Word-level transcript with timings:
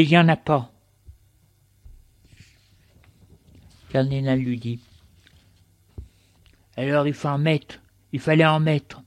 Il 0.00 0.08
n'y 0.08 0.16
en 0.16 0.28
a 0.28 0.36
pas. 0.36 0.70
Cardinal 3.90 4.38
lui 4.38 4.56
dit. 4.56 4.78
Alors 6.76 7.08
il 7.08 7.14
faut 7.14 7.26
en 7.26 7.38
mettre, 7.38 7.80
il 8.12 8.20
fallait 8.20 8.46
en 8.46 8.60
mettre. 8.60 9.02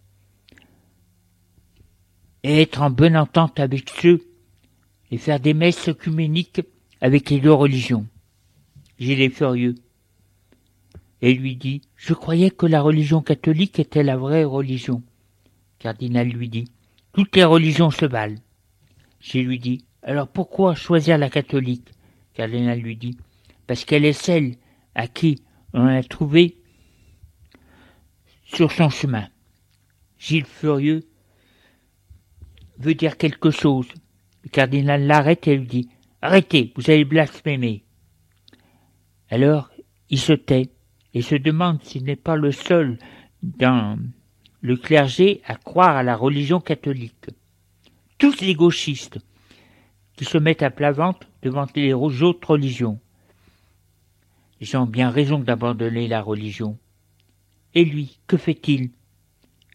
Et 2.43 2.61
être 2.61 2.81
en 2.81 2.89
bonne 2.89 3.15
entente 3.15 3.57
avec 3.61 3.89
ceux 4.01 4.21
et 5.11 5.17
faire 5.17 5.39
des 5.39 5.53
messes 5.53 5.88
œcuméniques 5.88 6.61
avec 6.99 7.29
les 7.29 7.39
deux 7.39 7.53
religions. 7.53 8.05
Gilles 8.99 9.21
est 9.21 9.29
furieux. 9.29 9.75
Et 11.21 11.33
lui 11.33 11.55
dit, 11.55 11.83
je 11.95 12.13
croyais 12.13 12.51
que 12.51 12.65
la 12.65 12.81
religion 12.81 13.21
catholique 13.21 13.79
était 13.79 14.03
la 14.03 14.17
vraie 14.17 14.44
religion. 14.44 15.01
Cardinal 15.79 16.27
lui 16.27 16.49
dit, 16.49 16.69
toutes 17.13 17.33
les 17.37 17.45
religions 17.45 17.91
se 17.91 18.05
valent. 18.05 18.41
Gilles 19.21 19.47
lui 19.47 19.59
dit, 19.59 19.85
alors 20.03 20.27
pourquoi 20.27 20.75
choisir 20.75 21.18
la 21.18 21.30
catholique? 21.30 21.89
Cardinal 22.33 22.80
lui 22.80 22.95
dit, 22.95 23.18
parce 23.68 23.86
qu'elle 23.86 24.06
est 24.06 24.13
celle 24.13 24.56
à 24.95 25.07
qui 25.07 25.44
on 25.74 25.86
a 25.86 26.01
trouvé 26.03 26.57
sur 28.45 28.71
son 28.71 28.89
chemin. 28.89 29.27
Gilles 30.18 30.45
furieux 30.45 31.03
veut 32.77 32.95
dire 32.95 33.18
quelque 33.18 33.51
chose. 33.51 33.88
Le 34.44 34.50
cardinal 34.50 35.06
l'arrête 35.06 35.48
et 35.48 35.56
lui 35.56 35.68
dit 35.68 35.89
Arrêtez, 36.21 36.74
vous 36.75 36.89
allez 36.89 37.06
blasphémer. 37.06 37.83
Alors 39.30 39.69
il 40.09 40.19
se 40.19 40.33
tait 40.33 40.69
et 41.13 41.21
se 41.21 41.36
demande 41.36 41.81
s'il 41.83 42.04
n'est 42.04 42.15
pas 42.15 42.36
le 42.36 42.51
seul 42.51 42.97
dans 43.44 43.97
le 44.62 44.77
clergé 44.77 45.42
à 45.45 45.56
croire 45.56 45.95
à 45.95 46.04
la 46.04 46.15
religion 46.15 46.59
catholique. 46.59 47.30
Tous 48.18 48.42
les 48.42 48.54
gauchistes 48.54 49.19
qui 50.21 50.25
se 50.25 50.38
mettent 50.38 50.62
à 50.62 50.69
plat 50.69 50.91
ventre 50.91 51.27
devant 51.41 51.65
les 51.73 51.95
autres 51.95 52.51
religions. 52.51 53.00
Ils 54.59 54.77
ont 54.77 54.85
bien 54.85 55.09
raison 55.09 55.39
d'abandonner 55.39 56.07
la 56.07 56.21
religion. 56.21 56.77
Et 57.73 57.83
lui, 57.83 58.19
que 58.27 58.38
fait-il? 58.38 58.91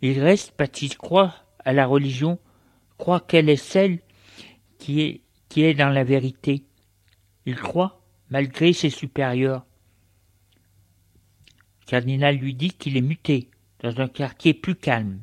Il 0.03 0.21
reste 0.21 0.53
parce 0.53 0.95
croit 0.99 1.35
à 1.65 1.73
la 1.73 1.85
religion, 1.85 2.39
croit 2.97 3.19
qu'elle 3.19 3.49
est 3.49 3.57
celle 3.57 3.99
qui 4.79 5.01
est, 5.01 5.21
qui 5.49 5.65
est 5.65 5.75
dans 5.75 5.89
la 5.89 6.05
vérité. 6.05 6.63
Il 7.45 7.57
croit, 7.57 8.01
malgré 8.31 8.73
ses 8.73 8.91
supérieurs. 8.91 9.67
Le 11.81 11.87
cardinal 11.87 12.37
lui 12.37 12.55
dit 12.55 12.71
qu'il 12.71 12.97
est 12.97 13.01
muté 13.01 13.51
dans 13.81 14.01
un 14.01 14.07
quartier 14.07 14.55
plus 14.55 14.77
calme 14.77 15.19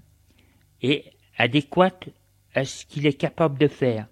et 0.81 1.06
adéquat 1.38 1.98
à 2.54 2.66
ce 2.66 2.86
qu'il 2.86 3.06
est 3.06 3.14
capable 3.14 3.58
de 3.58 3.70
faire. 3.70 4.10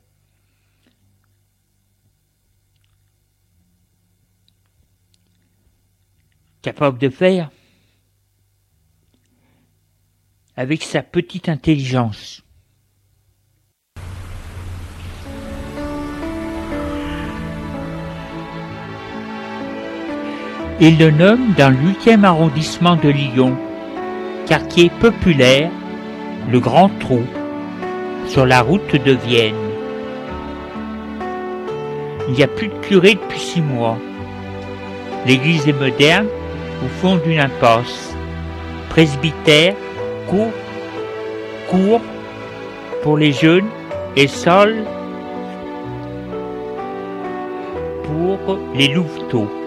Capable 6.62 7.00
de 7.00 7.10
faire 7.10 7.50
avec 10.56 10.84
sa 10.84 11.02
petite 11.02 11.50
intelligence. 11.50 12.44
Il 20.80 21.00
le 21.00 21.10
nomme 21.10 21.54
dans 21.58 21.70
le 21.70 21.78
huitième 21.78 22.26
arrondissement 22.26 22.96
de 22.96 23.10
Lyon, 23.10 23.58
quartier 24.46 24.92
populaire, 25.00 25.72
le 26.50 26.60
Grand 26.60 26.90
Trou, 27.00 27.22
sur 28.28 28.46
la 28.46 28.62
route 28.62 28.96
de 28.96 29.12
Vienne. 29.14 29.56
Il 32.28 32.36
n'y 32.36 32.44
a 32.44 32.48
plus 32.48 32.68
de 32.68 32.80
curé 32.82 33.16
depuis 33.16 33.40
six 33.40 33.62
mois. 33.62 33.98
L'église 35.26 35.68
est 35.68 35.74
moderne, 35.74 36.28
au 36.84 36.88
fond 36.88 37.18
d'une 37.18 37.40
impasse. 37.40 38.16
Presbytère, 38.90 39.76
court, 40.28 40.52
court 41.70 42.02
pour 43.04 43.18
les 43.18 43.32
jeunes 43.32 43.70
et 44.16 44.28
sol 44.28 44.76
pour 48.04 48.60
les 48.76 48.90
louveteaux. 48.90 49.61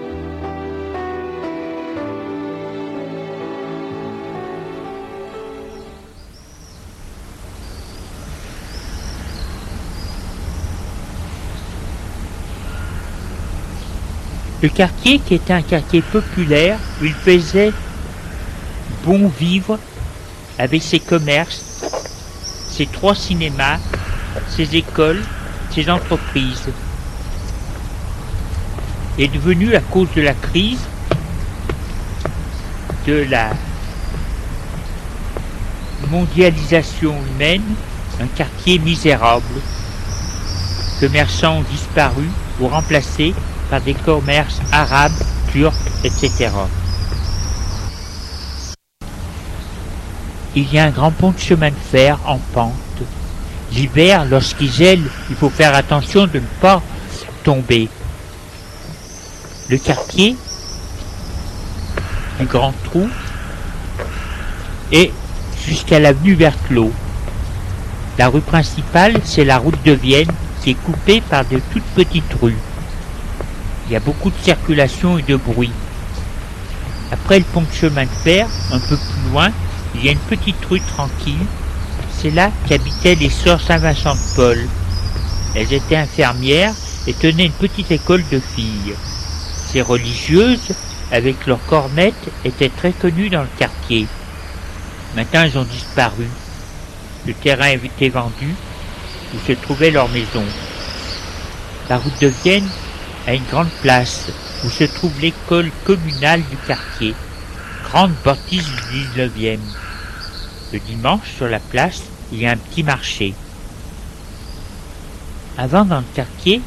Le 14.65 14.71
quartier, 14.71 15.19
qui 15.19 15.35
était 15.35 15.53
un 15.53 15.61
quartier 15.61 16.01
populaire, 16.01 16.79
où 16.99 17.05
il 17.05 17.13
faisait 17.13 17.71
bon 19.05 19.29
vivre 19.29 19.79
avec 20.59 20.83
ses 20.83 21.01
commerces, 21.01 21.61
ses 22.71 22.87
trois 22.87 23.15
cinémas, 23.15 23.77
ses 24.49 24.75
écoles, 24.75 25.21
ses 25.71 25.91
entreprises, 25.91 26.71
est 29.19 29.29
devenu 29.29 29.75
à 29.75 29.81
cause 29.81 30.09
de 30.17 30.23
la 30.23 30.33
crise, 30.33 30.81
de 33.07 33.27
la 33.29 33.51
mondialisation 36.11 37.15
humaine, 37.35 37.75
un 38.19 38.27
quartier 38.29 38.79
misérable. 38.79 39.61
Commerçants 41.01 41.59
ont 41.59 41.65
disparu 41.71 42.25
ou 42.63 42.69
remplacés 42.69 43.35
par 43.71 43.81
des 43.81 43.95
commerces 43.95 44.61
arabes, 44.73 45.13
turcs, 45.53 45.75
etc. 46.05 46.51
Il 50.57 50.73
y 50.73 50.79
a 50.79 50.85
un 50.85 50.91
grand 50.91 51.11
pont 51.11 51.33
de 51.33 51.39
chemin 51.39 51.71
de 51.71 51.75
fer 51.91 52.19
en 52.27 52.39
pente. 52.53 52.73
L'hiver, 53.73 54.25
lorsqu'il 54.27 54.71
gèle, 54.71 55.03
il 55.31 55.37
faut 55.37 55.51
faire 55.51 55.75
attention 55.75 56.27
de 56.27 56.39
ne 56.39 56.47
pas 56.61 56.81
tomber. 57.43 57.89
Le 59.69 59.79
quartier, 59.79 60.37
un 62.41 62.45
grand 62.45 62.73
trou, 62.85 63.09
et 64.93 65.13
jusqu'à 65.67 65.99
l'avenue 65.99 66.35
Vertelot. 66.35 66.93
La 68.19 68.29
rue 68.29 68.41
principale, 68.41 69.21
c'est 69.25 69.45
la 69.45 69.59
route 69.59 69.83
de 69.85 69.93
Vienne 69.93 70.31
qui 70.63 70.71
est 70.71 70.75
coupée 70.75 71.21
par 71.21 71.45
de 71.45 71.61
toutes 71.73 71.83
petites 71.97 72.33
rues. 72.41 72.57
Il 73.87 73.93
y 73.93 73.97
a 73.97 74.01
beaucoup 74.01 74.31
de 74.31 74.43
circulation 74.43 75.19
et 75.19 75.23
de 75.23 75.37
bruit. 75.37 75.73
Après 77.13 77.39
le 77.39 77.45
pont 77.45 77.61
de 77.61 77.73
chemin 77.73 78.05
de 78.05 78.09
fer, 78.09 78.49
un 78.73 78.79
peu 78.79 78.97
plus 78.97 79.31
loin, 79.31 79.51
il 79.95 80.05
y 80.05 80.09
a 80.09 80.13
une 80.13 80.19
petite 80.19 80.65
rue 80.65 80.81
tranquille. 80.81 81.47
C'est 82.11 82.31
là 82.31 82.51
qu'habitaient 82.67 83.15
les 83.15 83.29
sœurs 83.29 83.61
Saint-Vincent 83.61 84.15
de 84.15 84.37
Paul. 84.37 84.59
Elles 85.55 85.73
étaient 85.73 85.97
infirmières 85.97 86.75
et 87.07 87.13
tenaient 87.13 87.47
une 87.47 87.53
petite 87.53 87.91
école 87.91 88.25
de 88.33 88.41
filles. 88.41 88.95
Ces 89.71 89.83
religieuses, 89.83 90.75
avec 91.13 91.47
leurs 91.47 91.65
cornettes, 91.67 92.31
étaient 92.45 92.71
très 92.71 92.93
connues 92.93 93.29
dans 93.29 93.43
le 93.43 93.49
quartier. 93.59 94.07
Maintenant, 95.15 95.43
elles 95.43 95.59
ont 95.59 95.65
disparu. 95.65 96.27
Le 97.27 97.35
terrain 97.35 97.69
été 97.69 98.09
vendu, 98.09 98.55
où 99.35 99.39
se 99.47 99.53
trouvait 99.53 99.91
leur 99.91 100.09
maison. 100.09 100.45
La 101.89 101.99
route 101.99 102.21
de 102.21 102.33
Vienne 102.43 102.69
à 103.27 103.35
une 103.35 103.45
grande 103.45 103.71
place 103.83 104.31
où 104.65 104.71
se 104.71 104.85
trouve 104.85 105.19
l'école 105.21 105.71
communale 105.85 106.43
du 106.43 106.57
quartier, 106.67 107.15
grande 107.85 108.13
bâtisse 108.25 108.69
du 108.91 108.99
19e. 109.17 109.59
Le 110.73 110.79
dimanche, 110.81 111.31
sur 111.37 111.49
la 111.49 111.61
place, 111.61 112.03
il 112.33 112.41
y 112.41 112.47
a 112.47 112.51
un 112.51 112.57
petit 112.57 112.83
marché. 112.83 113.35
Avant, 115.57 115.85
dans 115.85 116.01
le 116.01 116.15
quartier, 116.15 116.61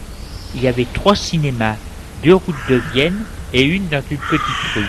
il 0.56 0.62
y 0.62 0.68
avait 0.68 0.88
trois 0.94 1.16
cinémas, 1.16 1.76
deux 2.24 2.36
routes 2.36 2.56
de 2.70 2.82
Vienne 2.94 3.24
et 3.54 3.64
une 3.64 3.88
dans 3.90 4.04
une 4.10 4.18
petite 4.18 4.74
rue. 4.76 4.86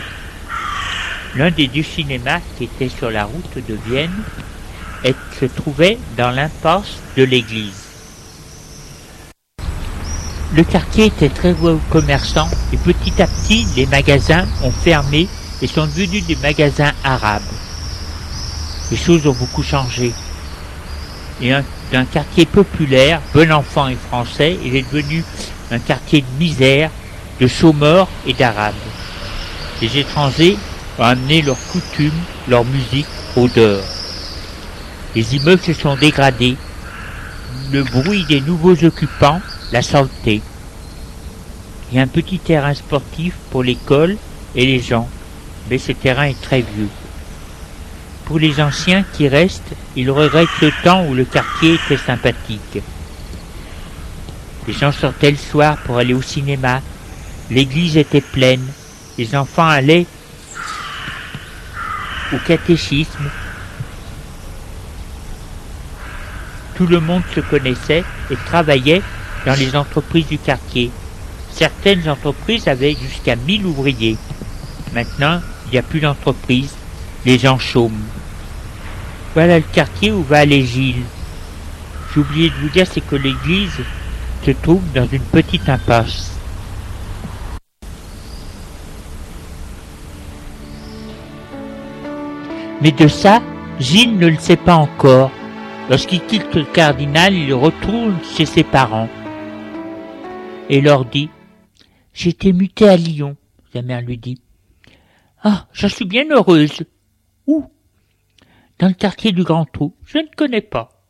L'un 1.34 1.50
des 1.50 1.66
deux 1.66 1.82
cinémas 1.82 2.40
qui 2.56 2.64
était 2.64 2.88
sur 2.88 3.10
la 3.10 3.24
route 3.24 3.58
de 3.68 3.78
Vienne 3.86 4.14
se 5.38 5.44
trouvait 5.44 5.98
dans 6.16 6.30
l'impasse 6.30 6.98
de 7.16 7.24
l'église. 7.24 7.87
Le 10.54 10.64
quartier 10.64 11.06
était 11.06 11.28
très 11.28 11.54
commerçant 11.90 12.48
et 12.72 12.78
petit 12.78 13.20
à 13.20 13.26
petit 13.26 13.66
les 13.76 13.84
magasins 13.84 14.46
ont 14.62 14.70
fermé 14.70 15.28
et 15.60 15.66
sont 15.66 15.86
devenus 15.86 16.26
des 16.26 16.36
magasins 16.36 16.92
arabes. 17.04 17.42
Les 18.90 18.96
choses 18.96 19.26
ont 19.26 19.34
beaucoup 19.34 19.62
changé. 19.62 20.12
Et 21.42 21.52
d'un 21.92 22.04
quartier 22.06 22.46
populaire, 22.46 23.20
bon 23.34 23.52
enfant 23.52 23.88
et 23.88 23.96
français, 24.08 24.56
il 24.64 24.74
est 24.74 24.90
devenu 24.90 25.22
un 25.70 25.78
quartier 25.78 26.22
de 26.22 26.38
misère, 26.38 26.90
de 27.40 27.46
chômeurs 27.46 28.08
et 28.26 28.32
d'arabes. 28.32 28.74
Les 29.82 29.98
étrangers 29.98 30.56
ont 30.98 31.02
amené 31.04 31.42
leurs 31.42 31.62
coutumes, 31.70 32.10
leur 32.48 32.64
musique, 32.64 33.06
au 33.36 33.48
dehors. 33.48 33.84
Les 35.14 35.36
immeubles 35.36 35.62
se 35.62 35.74
sont 35.74 35.94
dégradés. 35.94 36.56
le 37.70 37.82
bruit 37.82 38.24
des 38.24 38.40
nouveaux 38.40 38.82
occupants, 38.82 39.42
la 39.72 39.82
saleté. 39.82 40.40
Il 41.90 41.96
y 41.96 42.00
a 42.00 42.02
un 42.02 42.08
petit 42.08 42.38
terrain 42.38 42.74
sportif 42.74 43.34
pour 43.50 43.62
l'école 43.62 44.16
et 44.54 44.66
les 44.66 44.80
gens, 44.80 45.08
mais 45.70 45.78
ce 45.78 45.92
terrain 45.92 46.24
est 46.24 46.40
très 46.40 46.60
vieux. 46.60 46.88
Pour 48.24 48.38
les 48.38 48.60
anciens 48.60 49.04
qui 49.14 49.26
restent, 49.28 49.74
ils 49.96 50.10
regrettent 50.10 50.60
le 50.60 50.70
temps 50.82 51.06
où 51.06 51.14
le 51.14 51.24
quartier 51.24 51.74
était 51.74 51.96
sympathique. 51.96 52.82
Les 54.66 54.74
gens 54.74 54.92
sortaient 54.92 55.30
le 55.30 55.38
soir 55.38 55.78
pour 55.78 55.96
aller 55.96 56.12
au 56.12 56.20
cinéma, 56.20 56.82
l'église 57.50 57.96
était 57.96 58.20
pleine, 58.20 58.66
les 59.16 59.34
enfants 59.34 59.66
allaient 59.66 60.06
au 62.34 62.36
catéchisme. 62.46 63.30
Tout 66.76 66.86
le 66.86 67.00
monde 67.00 67.22
se 67.34 67.40
connaissait 67.40 68.04
et 68.30 68.36
travaillait 68.36 69.02
dans 69.46 69.54
les 69.54 69.76
entreprises 69.76 70.26
du 70.26 70.38
quartier. 70.38 70.90
Certaines 71.50 72.08
entreprises 72.08 72.68
avaient 72.68 72.94
jusqu'à 72.94 73.36
1000 73.36 73.66
ouvriers. 73.66 74.16
Maintenant, 74.94 75.40
il 75.66 75.72
n'y 75.72 75.78
a 75.78 75.82
plus 75.82 76.00
d'entreprises, 76.00 76.74
les 77.24 77.38
gens 77.38 77.58
chôment. 77.58 78.06
Voilà 79.34 79.58
le 79.58 79.64
quartier 79.72 80.12
où 80.12 80.22
va 80.22 80.38
aller 80.38 80.64
Gilles. 80.64 81.02
J'ai 82.12 82.20
oublié 82.20 82.50
de 82.50 82.54
vous 82.54 82.68
dire, 82.68 82.86
c'est 82.90 83.00
que 83.00 83.16
l'église 83.16 83.80
se 84.44 84.50
trouve 84.52 84.82
dans 84.94 85.06
une 85.10 85.22
petite 85.22 85.68
impasse. 85.68 86.32
Mais 92.80 92.92
de 92.92 93.08
ça, 93.08 93.42
Gilles 93.80 94.16
ne 94.16 94.28
le 94.28 94.38
sait 94.38 94.56
pas 94.56 94.76
encore. 94.76 95.30
Lorsqu'il 95.90 96.20
quitte 96.24 96.54
le 96.54 96.64
cardinal, 96.64 97.34
il 97.34 97.52
retourne 97.52 98.16
chez 98.36 98.46
ses 98.46 98.62
parents 98.62 99.08
et 100.68 100.80
leur 100.80 101.04
dit 101.04 101.30
J'ai 102.12 102.30
été 102.30 102.52
muté 102.52 102.88
à 102.88 102.96
Lyon. 102.96 103.36
Sa 103.72 103.82
mère 103.82 104.02
lui 104.02 104.18
dit 104.18 104.40
Ah, 105.42 105.68
j'en 105.72 105.88
suis 105.88 106.04
bien 106.04 106.28
heureuse. 106.30 106.84
Où? 107.46 107.66
Dans 108.78 108.88
le 108.88 108.94
quartier 108.94 109.32
du 109.32 109.42
Grand 109.42 109.64
Trou. 109.64 109.94
Je 110.04 110.18
ne 110.18 110.34
connais 110.36 110.60
pas. 110.60 111.02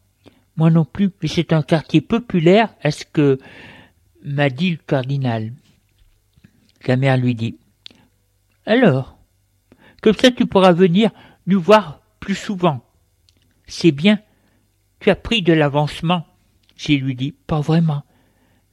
Moi 0.57 0.71
non 0.71 0.85
plus, 0.85 1.11
mais 1.23 1.29
c'est 1.29 1.53
un 1.53 1.63
quartier 1.63 2.01
populaire, 2.01 2.75
est-ce 2.83 3.05
que 3.05 3.39
m'a 4.25 4.51
dit 4.51 4.73
le 4.73 4.79
cardinal. 4.79 5.53
Sa 6.85 6.97
mère 6.97 7.17
lui 7.17 7.35
dit 7.35 7.59
Alors, 8.67 9.19
comme 10.03 10.17
ça 10.17 10.31
tu 10.31 10.47
pourras 10.47 10.73
venir 10.73 11.11
nous 11.47 11.61
voir 11.61 12.01
plus 12.19 12.35
souvent. 12.35 12.85
C'est 13.67 13.93
bien, 13.93 14.19
tu 14.99 15.11
as 15.11 15.17
pris 15.17 15.43
de 15.43 15.53
l'avancement. 15.53 16.27
J'ai 16.77 16.97
lui 16.97 17.15
dit 17.15 17.33
Pas 17.47 17.61
vraiment. 17.61 18.03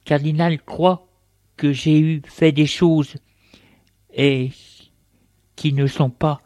Cardinal 0.06 0.62
croit 0.62 1.08
que 1.56 1.72
j'ai 1.72 1.98
eu 1.98 2.22
fait 2.24 2.52
des 2.52 2.66
choses 2.66 3.16
et 4.14 4.50
qui 5.56 5.72
ne 5.72 5.86
sont 5.86 6.10
pas. 6.10 6.40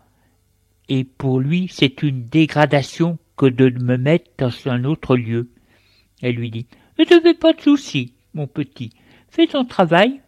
Et 0.88 1.04
pour 1.04 1.38
lui, 1.38 1.68
c'est 1.70 2.02
une 2.02 2.24
dégradation 2.24 3.18
que 3.36 3.46
de 3.46 3.70
me 3.82 3.96
mettre 3.96 4.30
dans 4.38 4.50
un 4.66 4.84
autre 4.84 5.16
lieu. 5.16 5.50
Elle 6.22 6.36
lui 6.36 6.50
dit 6.50 6.66
Ne 6.98 7.04
te 7.04 7.20
fais 7.20 7.34
pas 7.34 7.52
de 7.52 7.60
soucis, 7.60 8.14
mon 8.34 8.46
petit. 8.46 8.90
Fais 9.28 9.46
ton 9.46 9.64
travail 9.64 10.20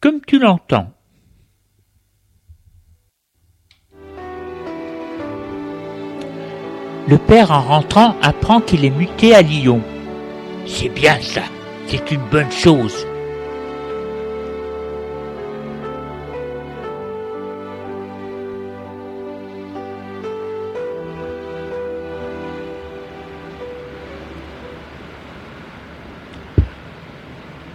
comme 0.00 0.20
tu 0.20 0.38
l'entends. 0.38 0.92
Le 7.08 7.18
père, 7.18 7.52
en 7.52 7.60
rentrant, 7.60 8.16
apprend 8.20 8.60
qu'il 8.60 8.84
est 8.84 8.90
muté 8.90 9.32
à 9.34 9.40
Lyon. 9.40 9.80
C'est 10.66 10.88
bien 10.88 11.20
ça, 11.20 11.42
c'est 11.86 12.10
une 12.10 12.24
bonne 12.30 12.50
chose. 12.50 13.06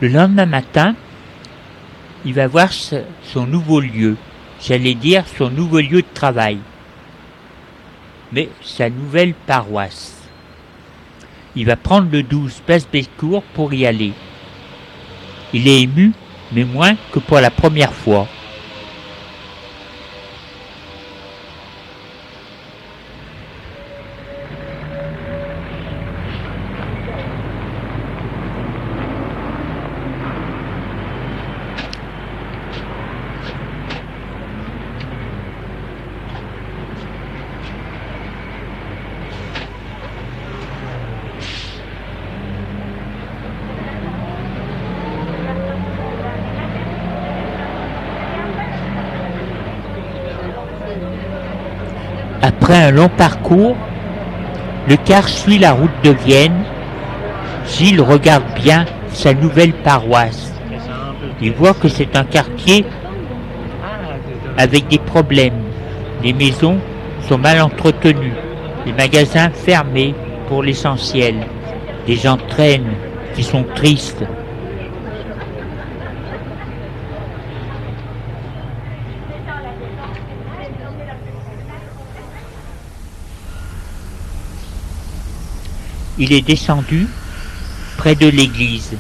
Le 0.02 0.08
lendemain 0.08 0.48
matin, 0.48 0.96
il 2.26 2.34
va 2.34 2.48
voir 2.48 2.72
son 2.74 3.46
nouveau 3.46 3.80
lieu, 3.80 4.18
j'allais 4.60 4.96
dire 4.96 5.26
son 5.28 5.52
nouveau 5.52 5.80
lieu 5.80 6.02
de 6.02 6.14
travail, 6.14 6.58
mais 8.32 8.50
sa 8.64 8.90
nouvelle 8.90 9.36
paroisse. 9.36 10.21
Il 11.56 11.66
va 11.66 11.76
prendre 11.76 12.10
le 12.12 12.24
12 12.24 12.62
place 12.66 12.88
pour 13.54 13.74
y 13.74 13.86
aller. 13.86 14.14
Il 15.54 15.68
est 15.68 15.82
ému, 15.82 16.14
mais 16.54 16.64
moins 16.64 16.96
que 17.12 17.20
pour 17.20 17.40
la 17.40 17.52
première 17.52 17.94
fois. 17.94 18.28
Un 52.74 52.92
long 52.92 53.10
parcours, 53.10 53.76
le 54.88 54.96
car 54.96 55.28
suit 55.28 55.60
la 55.60 55.74
route 55.74 55.92
de 56.06 56.12
Vienne. 56.12 56.64
Gilles 57.68 58.00
regarde 58.00 58.46
bien 58.56 58.86
sa 59.10 59.34
nouvelle 59.34 59.74
paroisse. 59.74 60.54
Il 61.42 61.52
voit 61.52 61.74
que 61.74 61.90
c'est 61.90 62.16
un 62.16 62.24
quartier 62.24 62.86
avec 64.58 64.88
des 64.88 65.00
problèmes. 65.00 65.62
Les 66.24 66.32
maisons 66.32 66.78
sont 67.28 67.38
mal 67.38 67.60
entretenues, 67.60 68.36
les 68.86 68.94
magasins 68.94 69.50
fermés 69.50 70.16
pour 70.48 70.64
l'essentiel. 70.64 71.36
Les 72.08 72.16
gens 72.16 72.38
qui 73.36 73.44
sont 73.44 73.66
tristes. 73.76 74.24
Il 86.22 86.34
est 86.34 86.42
descendu 86.42 87.08
près 87.98 88.14
de 88.14 88.28
l'église. 88.28 88.92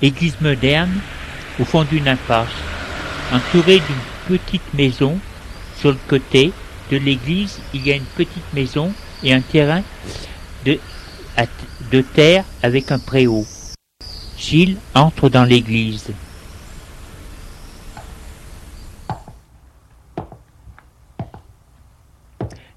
Église 0.00 0.40
moderne 0.40 0.98
au 1.60 1.64
fond 1.66 1.84
d'une 1.84 2.08
impasse, 2.08 2.48
entourée 3.34 3.80
d'une 3.80 4.38
petite 4.38 4.72
maison 4.72 5.18
sur 5.78 5.90
le 5.90 5.98
côté 6.08 6.50
de 6.90 6.96
l'église, 6.96 7.58
il 7.74 7.86
y 7.86 7.92
a 7.92 7.96
une 7.96 8.10
petite 8.16 8.54
maison 8.54 8.94
et 9.22 9.34
un 9.34 9.42
terrain 9.42 9.82
de, 10.64 10.78
de 11.92 12.00
terre 12.00 12.46
avec 12.62 12.90
un 12.90 12.98
préau. 12.98 13.44
Gilles 14.38 14.78
entre 14.94 15.28
dans 15.28 15.44
l'église. 15.44 16.14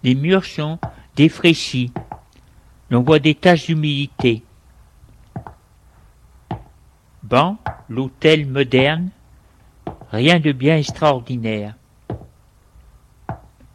Les 0.08 0.16
murs 0.16 0.46
sont 0.46 0.80
défraîchis. 1.18 1.92
L'on 2.90 3.02
voit 3.04 3.20
des 3.20 3.36
taches 3.36 3.66
d'humidité. 3.66 4.42
Ban, 7.24 7.58
l'hôtel 7.90 8.48
moderne, 8.48 9.10
rien 10.10 10.40
de 10.40 10.54
bien 10.54 10.78
extraordinaire. 10.78 11.76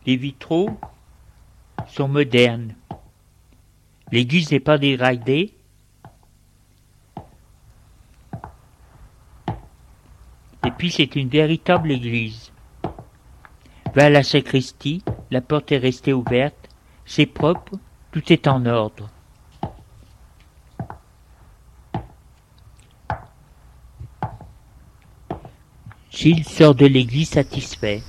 Les 0.07 0.17
vitraux 0.17 0.71
sont 1.89 2.09
modernes. 2.09 2.77
L'église 4.11 4.53
n'est 4.53 4.61
pas 4.61 4.79
dégradée. 4.79 5.53
Et 10.65 10.71
puis 10.79 10.91
c'est 10.91 11.15
une 11.15 11.29
véritable 11.29 11.91
église. 11.91 12.51
Va 13.94 14.04
à 14.04 14.08
la 14.08 14.22
sacristie, 14.22 15.02
la 15.30 15.42
porte 15.42 15.70
est 15.70 15.76
restée 15.76 16.14
ouverte, 16.14 16.70
c'est 17.04 17.26
propre, 17.26 17.72
tout 18.11 18.32
est 18.32 18.49
en 18.49 18.64
ordre. 18.64 19.11
Gilles 26.11 26.44
sort 26.44 26.75
de 26.75 26.87
l'église 26.87 27.30
satisfait. 27.30 28.02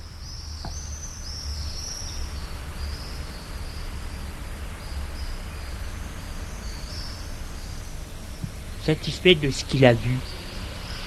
Satisfait 8.82 9.34
de 9.34 9.50
ce 9.50 9.64
qu'il 9.64 9.84
a 9.84 9.92
vu. 9.92 10.18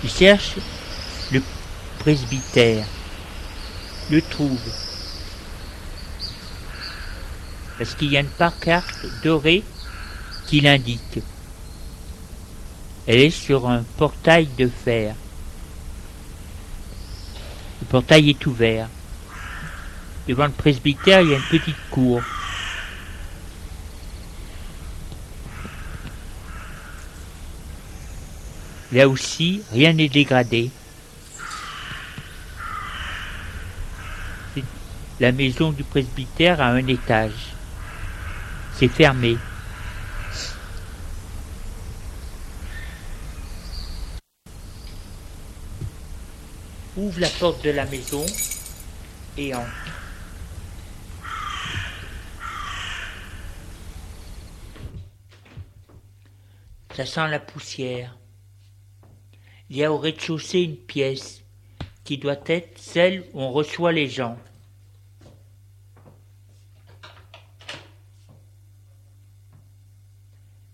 Il 0.03 0.09
cherche 0.09 0.57
le 1.31 1.41
presbytère 1.99 2.85
le 4.09 4.21
trouve, 4.21 4.59
parce 7.77 7.93
qu'il 7.95 8.11
y 8.11 8.17
a 8.17 8.21
une 8.21 8.27
pancarte 8.27 9.05
dorée 9.23 9.63
qui 10.47 10.61
l'indique? 10.61 11.19
Elle 13.05 13.19
est 13.19 13.29
sur 13.29 13.69
un 13.69 13.83
portail 13.97 14.47
de 14.57 14.67
fer. 14.67 15.15
Le 17.81 17.87
portail 17.87 18.29
est 18.29 18.45
ouvert. 18.45 18.89
Devant 20.27 20.47
le 20.47 20.51
presbytère, 20.51 21.21
il 21.21 21.29
y 21.29 21.33
a 21.33 21.37
une 21.37 21.43
petite 21.43 21.89
cour. 21.89 22.21
Là 28.91 29.07
aussi, 29.07 29.61
rien 29.71 29.93
n'est 29.93 30.09
dégradé. 30.09 30.69
La 35.19 35.31
maison 35.31 35.71
du 35.71 35.83
presbytère 35.83 36.61
a 36.61 36.67
un 36.67 36.85
étage. 36.85 37.55
C'est 38.75 38.87
fermé. 38.87 39.35
Ouvre 46.95 47.19
la 47.19 47.29
porte 47.29 47.63
de 47.63 47.71
la 47.71 47.85
maison 47.85 48.23
et 49.39 49.55
entre. 49.55 49.67
Ça 56.95 57.07
sent 57.07 57.27
la 57.27 57.39
poussière. 57.39 58.15
Il 59.71 59.77
y 59.77 59.83
a 59.83 59.91
au 59.91 59.97
rez-de-chaussée 59.97 60.59
une 60.59 60.77
pièce 60.77 61.43
qui 62.03 62.19
doit 62.19 62.37
être 62.45 62.77
celle 62.77 63.23
où 63.33 63.41
on 63.41 63.51
reçoit 63.51 63.91
les 63.91 64.09
gens. 64.09 64.37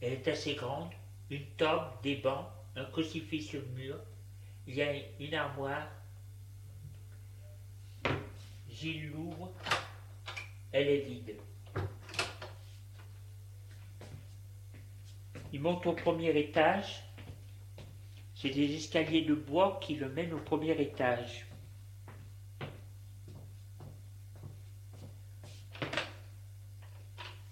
Elle 0.04 0.14
est 0.14 0.28
assez 0.28 0.56
grande, 0.56 0.90
une 1.30 1.46
table, 1.56 1.88
des 2.04 2.18
bancs, 2.18 2.46
un 2.76 2.84
crucifix 2.84 3.42
sur 3.42 3.62
le 3.62 3.68
mur. 3.68 3.96
Il 4.68 4.76
y 4.76 4.82
a 4.82 4.92
une 5.18 5.34
armoire. 5.34 5.88
Gilles 8.70 9.12
l'ouvre. 9.12 9.54
Elle 10.74 10.90
est 10.90 11.00
vide. 11.06 11.38
Il 15.54 15.62
monte 15.62 15.86
au 15.86 15.94
premier 15.94 16.38
étage. 16.38 17.06
C'est 18.36 18.50
des 18.50 18.76
escaliers 18.76 19.22
de 19.22 19.36
bois 19.36 19.80
qui 19.82 19.96
le 19.96 20.10
mènent 20.10 20.34
au 20.34 20.40
premier 20.40 20.82
étage. 20.82 21.48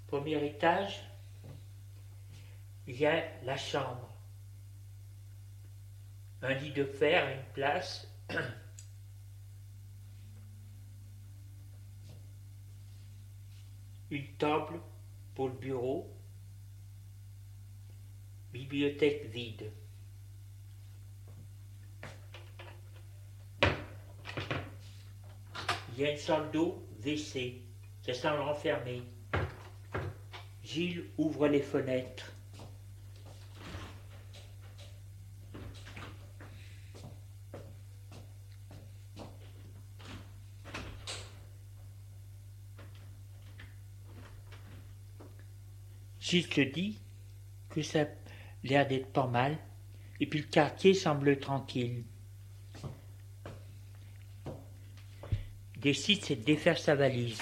Premier 0.08 0.46
étage, 0.46 1.11
il 2.88 2.96
y 3.00 3.06
a 3.06 3.24
la 3.44 3.58
chambre. 3.58 4.10
Un 6.42 6.54
lit 6.54 6.72
de 6.72 6.84
fer, 6.84 7.30
une 7.30 7.54
place. 7.54 8.08
Une 14.10 14.28
table 14.34 14.82
pour 15.36 15.48
le 15.48 15.54
bureau. 15.54 16.12
Bibliothèque 18.52 19.28
vide. 19.28 19.72
Il 25.94 26.00
y 26.00 26.06
a 26.06 26.12
une 26.12 26.18
salle 26.18 26.52
d'eau, 26.52 26.86
WC. 27.06 27.62
Ça 28.02 28.14
semble 28.14 28.42
renfermé. 28.42 29.04
Gilles 30.62 31.06
ouvre 31.18 31.48
les 31.48 31.62
fenêtres. 31.62 32.34
Gilles 46.32 46.54
se 46.54 46.62
dit 46.62 46.98
que 47.70 47.82
ça 47.82 48.04
a 48.04 48.06
l'air 48.64 48.88
d'être 48.88 49.12
pas 49.12 49.28
mal, 49.28 49.58
et 50.22 50.26
puis 50.26 50.40
le 50.40 50.46
quartier 50.46 50.94
semble 50.94 51.38
tranquille. 51.40 52.06
Il 55.76 55.82
décide 55.82 56.22
de 56.30 56.36
défaire 56.36 56.78
sa 56.78 56.96
valise. 56.96 57.42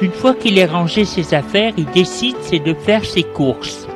Une 0.00 0.12
fois 0.12 0.34
qu'il 0.34 0.58
a 0.58 0.66
rangé 0.66 1.04
ses 1.04 1.34
affaires, 1.34 1.74
il 1.76 1.84
décide 1.90 2.36
c'est 2.40 2.60
de 2.60 2.72
faire 2.72 3.04
ses 3.04 3.24
courses. 3.24 3.86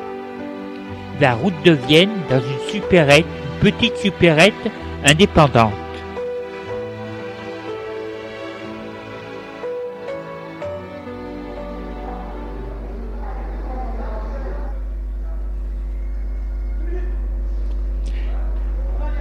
La 1.22 1.36
route 1.36 1.54
de 1.64 1.70
Vienne 1.70 2.10
dans 2.28 2.40
une 2.40 2.68
supérette, 2.68 3.24
une 3.62 3.70
petite 3.70 3.96
supérette 3.96 4.54
indépendante. 5.04 5.72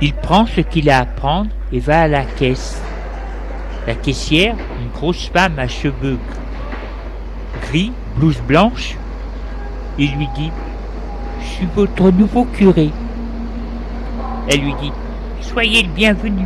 Il 0.02 0.14
prend 0.14 0.48
ce 0.48 0.62
qu'il 0.62 0.90
a 0.90 1.02
à 1.02 1.06
prendre 1.06 1.52
et 1.72 1.80
va 1.80 2.02
à 2.02 2.08
la 2.08 2.26
caisse. 2.26 2.82
La 3.86 3.94
caissière, 3.94 4.56
une 4.82 4.90
grosse 4.90 5.28
femme 5.28 5.60
à 5.60 5.68
cheveux 5.68 6.18
gris, 7.62 7.92
blouse 8.16 8.42
blanche, 8.48 8.98
il 10.00 10.16
lui 10.16 10.28
dit 10.36 10.50
Je 11.42 11.46
suis 11.46 11.68
votre 11.76 12.12
nouveau 12.12 12.46
curé. 12.46 12.90
Elle 14.50 14.62
lui 14.62 14.74
dit 14.82 14.92
Soyez 15.42 15.84
le 15.84 15.90
bienvenu. 15.90 16.46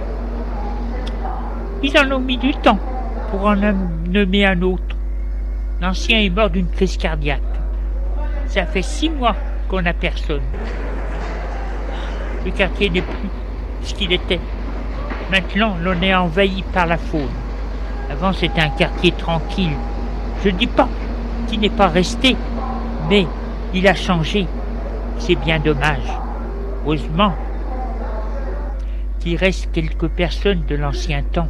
Ils 1.83 1.97
en 1.97 2.11
ont 2.11 2.19
mis 2.19 2.37
du 2.37 2.53
temps 2.53 2.79
pour 3.29 3.45
en 3.45 3.55
nommer 3.55 4.45
un 4.45 4.61
autre. 4.61 4.95
L'ancien 5.81 6.19
est 6.19 6.29
mort 6.29 6.49
d'une 6.49 6.67
crise 6.67 6.97
cardiaque. 6.97 7.41
Ça 8.47 8.65
fait 8.65 8.81
six 8.81 9.09
mois 9.09 9.35
qu'on 9.69 9.81
n'a 9.81 9.93
personne. 9.93 10.41
Le 12.45 12.51
quartier 12.51 12.89
n'est 12.89 13.01
plus 13.01 13.29
ce 13.83 13.93
qu'il 13.93 14.11
était. 14.11 14.39
Maintenant, 15.31 15.75
l'on 15.83 16.01
est 16.01 16.15
envahi 16.15 16.63
par 16.73 16.85
la 16.85 16.97
faune. 16.97 17.29
Avant, 18.11 18.33
c'était 18.33 18.61
un 18.61 18.69
quartier 18.69 19.11
tranquille. 19.11 19.75
Je 20.43 20.49
ne 20.49 20.57
dis 20.57 20.67
pas 20.67 20.87
qu'il 21.47 21.59
n'est 21.59 21.69
pas 21.69 21.87
resté, 21.87 22.35
mais 23.09 23.25
il 23.73 23.87
a 23.87 23.95
changé. 23.95 24.47
C'est 25.17 25.35
bien 25.35 25.59
dommage. 25.59 26.11
Heureusement 26.83 27.33
qu'il 29.19 29.37
reste 29.37 29.71
quelques 29.71 30.07
personnes 30.07 30.63
de 30.67 30.75
l'ancien 30.75 31.23
temps. 31.23 31.47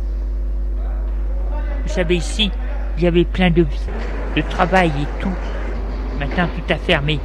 Vous 1.84 1.92
savez, 1.92 2.16
ici, 2.16 2.52
il 2.98 3.04
y 3.04 3.08
avait 3.08 3.26
plein 3.26 3.50
de 3.50 3.64
vie, 3.64 3.88
de 4.36 4.42
travail 4.42 4.90
et 4.90 5.22
tout. 5.22 5.34
Maintenant, 6.20 6.48
tout 6.48 6.74
a 6.74 6.78
fermé. 6.78 7.20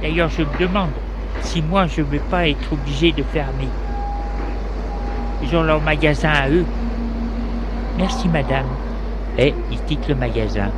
D'ailleurs, 0.00 0.30
je 0.30 0.42
me 0.42 0.58
demande 0.58 0.90
si 1.42 1.60
moi, 1.60 1.86
je 1.86 2.00
ne 2.00 2.06
vais 2.06 2.18
pas 2.30 2.48
être 2.48 2.72
obligé 2.72 3.12
de 3.12 3.22
fermer. 3.22 3.68
Ils 5.42 5.54
ont 5.54 5.62
leur 5.62 5.82
magasin 5.82 6.30
à 6.30 6.48
eux. 6.48 6.64
Merci, 7.98 8.28
madame. 8.28 8.66
Et 9.36 9.54
ils 9.70 9.80
quittent 9.82 10.08
le 10.08 10.14
magasin. 10.14 10.70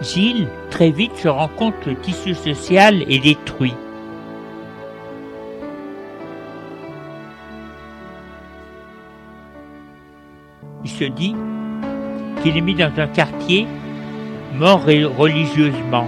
Gilles, 0.00 0.46
très 0.70 0.90
vite, 0.90 1.16
se 1.16 1.28
rend 1.28 1.48
compte 1.48 1.74
que 1.80 1.90
le 1.90 1.96
tissu 1.96 2.34
social 2.34 3.02
est 3.10 3.18
détruit. 3.18 3.74
Il 10.84 10.90
se 10.90 11.04
dit 11.04 11.34
qu'il 12.42 12.56
est 12.56 12.60
mis 12.60 12.74
dans 12.74 12.92
un 12.96 13.08
quartier 13.08 13.66
mort 14.54 14.84
religieusement. 14.84 16.06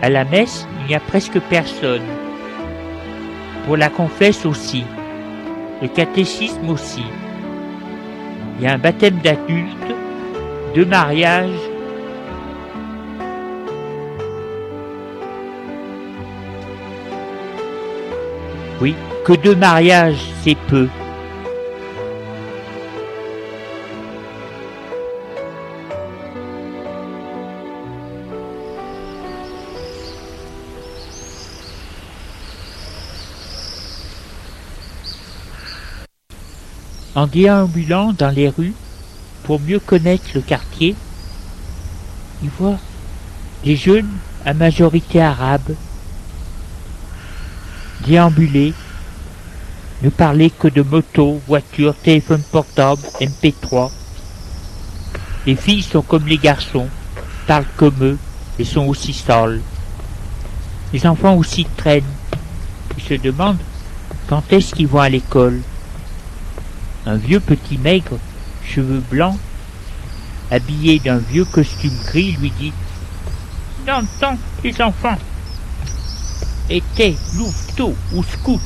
À 0.00 0.08
la 0.08 0.24
messe, 0.24 0.66
il 0.80 0.88
n'y 0.88 0.94
a 0.94 1.00
presque 1.00 1.40
personne. 1.50 2.06
Pour 3.64 3.76
la 3.76 3.88
confesse 3.88 4.46
aussi. 4.46 4.84
Le 5.82 5.88
catéchisme 5.88 6.70
aussi. 6.70 7.02
Il 8.56 8.64
y 8.64 8.68
a 8.68 8.72
un 8.72 8.78
baptême 8.78 9.18
d'adulte, 9.18 9.94
deux 10.74 10.86
mariages. 10.86 11.65
Oui, 18.80 18.94
que 19.24 19.32
deux 19.32 19.54
mariages, 19.54 20.20
c'est 20.42 20.54
peu. 20.54 20.88
En 37.14 37.26
déambulant 37.26 38.12
dans 38.12 38.28
les 38.28 38.50
rues, 38.50 38.74
pour 39.44 39.58
mieux 39.58 39.78
connaître 39.78 40.26
le 40.34 40.42
quartier, 40.42 40.94
il 42.42 42.50
voit 42.50 42.78
des 43.64 43.74
jeunes 43.74 44.10
à 44.44 44.52
majorité 44.52 45.22
arabe 45.22 45.74
déambuler, 48.06 48.72
ne 50.02 50.10
parler 50.10 50.50
que 50.50 50.68
de 50.68 50.82
moto, 50.82 51.40
voiture, 51.46 51.94
téléphone 51.94 52.42
portable, 52.52 53.02
MP3. 53.20 53.90
Les 55.46 55.56
filles 55.56 55.82
sont 55.82 56.02
comme 56.02 56.26
les 56.26 56.38
garçons, 56.38 56.88
parlent 57.46 57.66
comme 57.76 57.96
eux 58.02 58.18
et 58.58 58.64
sont 58.64 58.86
aussi 58.86 59.12
sales. 59.12 59.60
Les 60.92 61.06
enfants 61.06 61.34
aussi 61.34 61.66
traînent. 61.76 62.04
Ils 62.96 63.02
se 63.02 63.14
demandent 63.14 63.58
quand 64.28 64.52
est-ce 64.52 64.74
qu'ils 64.74 64.88
vont 64.88 65.00
à 65.00 65.08
l'école. 65.08 65.60
Un 67.06 67.16
vieux 67.16 67.40
petit 67.40 67.78
maigre, 67.78 68.18
cheveux 68.64 69.02
blancs, 69.10 69.38
habillé 70.50 70.98
d'un 70.98 71.18
vieux 71.18 71.44
costume 71.44 71.96
gris, 72.06 72.36
lui 72.40 72.52
dit 72.58 72.72
Dans 73.86 74.00
le 74.00 74.20
temps, 74.20 74.38
les 74.64 74.80
enfants 74.80 75.18
étaient 76.68 77.16
ou 77.84 78.22
scouts. 78.22 78.60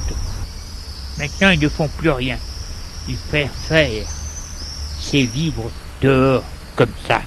Maintenant, 1.19 1.51
ils 1.51 1.61
ne 1.61 1.69
font 1.69 1.89
plus 1.89 2.11
rien. 2.11 2.37
Ils 3.09 3.17
préfèrent, 3.17 4.07
c'est 5.01 5.23
vivre 5.23 5.71
dehors 6.01 6.45
comme 6.77 6.93
ça. 7.07 7.21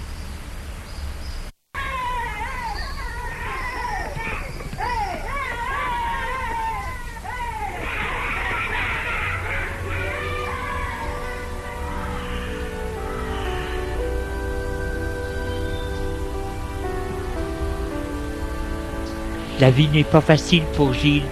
La 19.60 19.70
vie 19.72 19.88
n'est 19.88 20.04
pas 20.04 20.20
facile 20.20 20.64
pour 20.76 20.94
Gilles. 20.94 21.24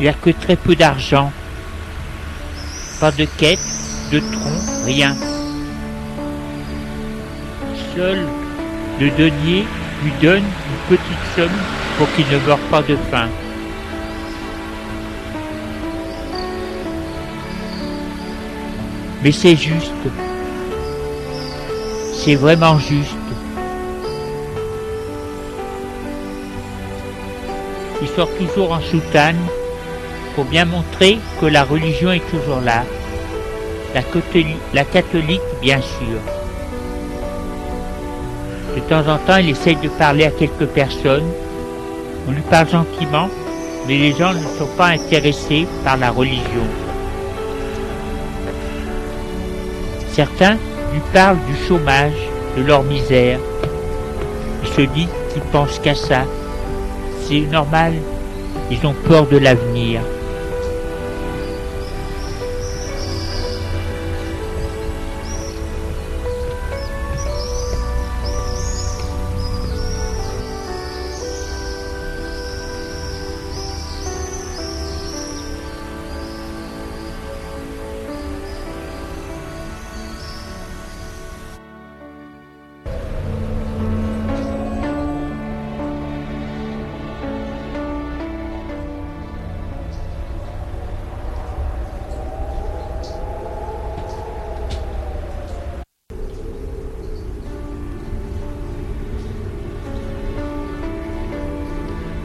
Il 0.00 0.08
a 0.08 0.12
que 0.12 0.30
très 0.30 0.56
peu 0.56 0.74
d'argent. 0.74 1.30
Pas 3.00 3.12
de 3.12 3.24
quête, 3.24 3.60
de 4.10 4.18
tronc, 4.18 4.84
rien. 4.84 5.14
Seul 7.94 8.26
le 9.00 9.10
denier 9.10 9.64
lui 10.02 10.12
donne 10.22 10.42
une 10.42 10.96
petite 10.96 11.24
somme 11.36 11.58
pour 11.98 12.12
qu'il 12.14 12.26
ne 12.28 12.38
meure 12.46 12.58
pas 12.70 12.82
de 12.82 12.96
faim. 13.10 13.28
Mais 19.22 19.32
c'est 19.32 19.56
juste. 19.56 19.92
C'est 22.14 22.34
vraiment 22.34 22.78
juste. 22.78 23.10
Il 28.02 28.08
sort 28.08 28.28
toujours 28.36 28.72
en 28.72 28.80
soutane 28.80 29.38
pour 30.34 30.44
bien 30.44 30.64
montrer 30.64 31.18
que 31.40 31.46
la 31.46 31.64
religion 31.64 32.12
est 32.12 32.28
toujours 32.30 32.60
là. 32.60 32.84
La 33.94 34.84
catholique, 34.84 35.40
bien 35.62 35.80
sûr. 35.80 36.18
De 38.74 38.80
temps 38.80 39.08
en 39.08 39.18
temps, 39.18 39.36
il 39.36 39.50
essaye 39.50 39.76
de 39.76 39.88
parler 39.88 40.24
à 40.24 40.30
quelques 40.30 40.66
personnes. 40.66 41.30
On 42.26 42.32
lui 42.32 42.42
parle 42.42 42.68
gentiment, 42.68 43.28
mais 43.86 43.96
les 43.96 44.12
gens 44.12 44.32
ne 44.32 44.58
sont 44.58 44.70
pas 44.76 44.88
intéressés 44.88 45.68
par 45.84 45.96
la 45.96 46.10
religion. 46.10 46.66
Certains 50.12 50.56
lui 50.92 51.00
parlent 51.12 51.38
du 51.46 51.56
chômage, 51.68 52.12
de 52.56 52.62
leur 52.62 52.82
misère. 52.82 53.38
Il 54.64 54.68
se 54.70 54.80
dit 54.92 55.08
qu'ils 55.32 55.42
pensent 55.52 55.78
qu'à 55.78 55.94
ça. 55.94 56.22
C'est 57.28 57.40
normal, 57.40 57.92
ils 58.70 58.84
ont 58.86 58.94
peur 59.06 59.26
de 59.26 59.38
l'avenir. 59.38 60.00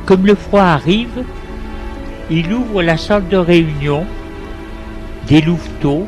Comme 0.10 0.26
le 0.26 0.34
froid 0.34 0.64
arrive, 0.64 1.24
il 2.32 2.52
ouvre 2.52 2.82
la 2.82 2.98
salle 2.98 3.28
de 3.28 3.38
réunion 3.38 4.08
des 5.28 5.40
louveteaux, 5.40 6.08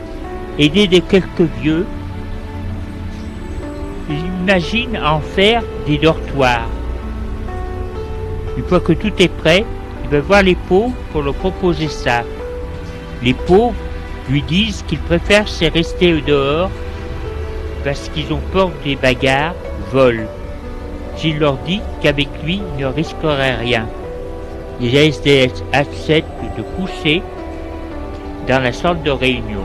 aidé 0.57 0.87
de 0.87 0.97
quelques 0.97 1.47
vieux. 1.61 1.85
Il 4.09 4.17
imagine 4.41 4.97
en 4.97 5.19
faire 5.19 5.61
des 5.85 5.99
dortoirs. 5.99 6.67
Une 8.57 8.63
fois 8.63 8.79
que 8.79 8.93
tout 8.93 9.13
est 9.19 9.31
prêt, 9.31 9.63
il 10.03 10.09
va 10.09 10.19
voir 10.21 10.41
les 10.41 10.55
pauvres 10.55 10.95
pour 11.11 11.21
leur 11.21 11.35
proposer 11.35 11.87
ça. 11.87 12.23
Les 13.21 13.35
pauvres 13.35 13.75
lui 14.31 14.41
disent 14.41 14.83
qu'ils 14.87 14.97
préfèrent 14.97 15.47
se 15.47 15.65
rester 15.65 16.19
dehors 16.21 16.71
parce 17.83 18.09
qu'ils 18.09 18.33
ont 18.33 18.41
peur 18.51 18.71
des 18.83 18.95
bagarres, 18.95 19.53
volent. 19.91 20.40
Gilles 21.21 21.37
leur 21.37 21.57
dit 21.57 21.81
qu'avec 22.01 22.29
lui, 22.43 22.61
il 22.77 22.83
ne 22.83 22.87
risquerait 22.87 23.55
rien. 23.55 23.87
Les 24.79 24.97
ASDS 24.97 25.63
acceptent 25.71 26.57
de 26.57 26.63
coucher 26.63 27.21
dans 28.47 28.59
la 28.63 28.71
salle 28.71 29.03
de 29.03 29.11
réunion. 29.11 29.61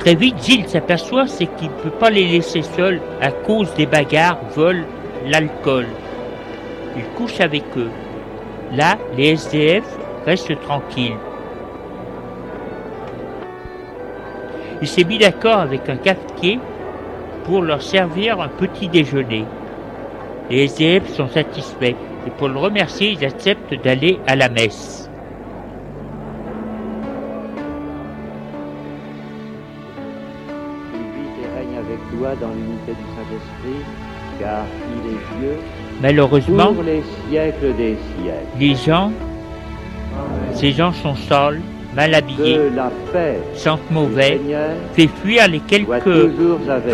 Très 0.00 0.14
vite, 0.16 0.36
Gilles 0.44 0.68
s'aperçoit 0.68 1.24
qu'il 1.24 1.68
ne 1.68 1.82
peut 1.82 1.88
pas 1.98 2.10
les 2.10 2.26
laisser 2.26 2.60
seuls 2.60 3.00
à 3.22 3.30
cause 3.30 3.72
des 3.72 3.86
bagarres, 3.86 4.38
vols, 4.54 4.84
l'alcool. 5.26 5.86
Il 6.94 7.04
couche 7.16 7.40
avec 7.40 7.64
eux. 7.78 7.88
Là, 8.76 8.98
les 9.16 9.34
SDF 9.34 9.84
restent 10.26 10.60
tranquilles. 10.62 11.16
Il 14.82 14.88
s'est 14.88 15.04
mis 15.04 15.18
d'accord 15.18 15.58
avec 15.58 15.88
un 15.88 15.96
cafetier 15.96 16.58
pour 17.44 17.62
leur 17.62 17.82
servir 17.82 18.40
un 18.40 18.48
petit 18.48 18.88
déjeuner. 18.88 19.44
Les 20.50 20.64
SDF 20.64 21.08
sont 21.14 21.28
satisfaits 21.28 21.94
et 22.26 22.30
pour 22.36 22.48
le 22.48 22.58
remercier, 22.58 23.12
ils 23.12 23.24
acceptent 23.24 23.74
d'aller 23.84 24.18
à 24.26 24.34
la 24.34 24.48
messe. 24.48 25.08
Malheureusement, 36.02 36.74
pour 36.74 36.82
les 36.82 37.02
siècles 37.28 37.74
des 37.76 37.96
siècles. 37.96 38.58
les 38.58 38.74
gens, 38.74 39.10
ces 40.54 40.72
gens 40.72 40.92
sont 40.92 41.14
sales, 41.14 41.60
mal 41.94 42.14
habillés, 42.14 42.56
que 42.56 42.76
la 42.76 42.90
paix 43.12 43.38
sentent 43.54 43.90
mauvais, 43.90 44.40
fait 44.94 45.08
fuir 45.22 45.48
les 45.48 45.60
quelques 45.60 45.88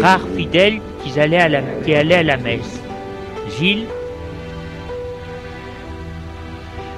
rares 0.00 0.26
vous. 0.26 0.36
fidèles 0.36 0.80
qui 1.02 1.18
allaient 1.18 1.38
à 1.38 1.48
la, 1.48 1.62
qui 1.84 1.94
allaient 1.94 2.16
à 2.16 2.22
la 2.22 2.36
messe. 2.36 2.80
Gilles 3.58 3.86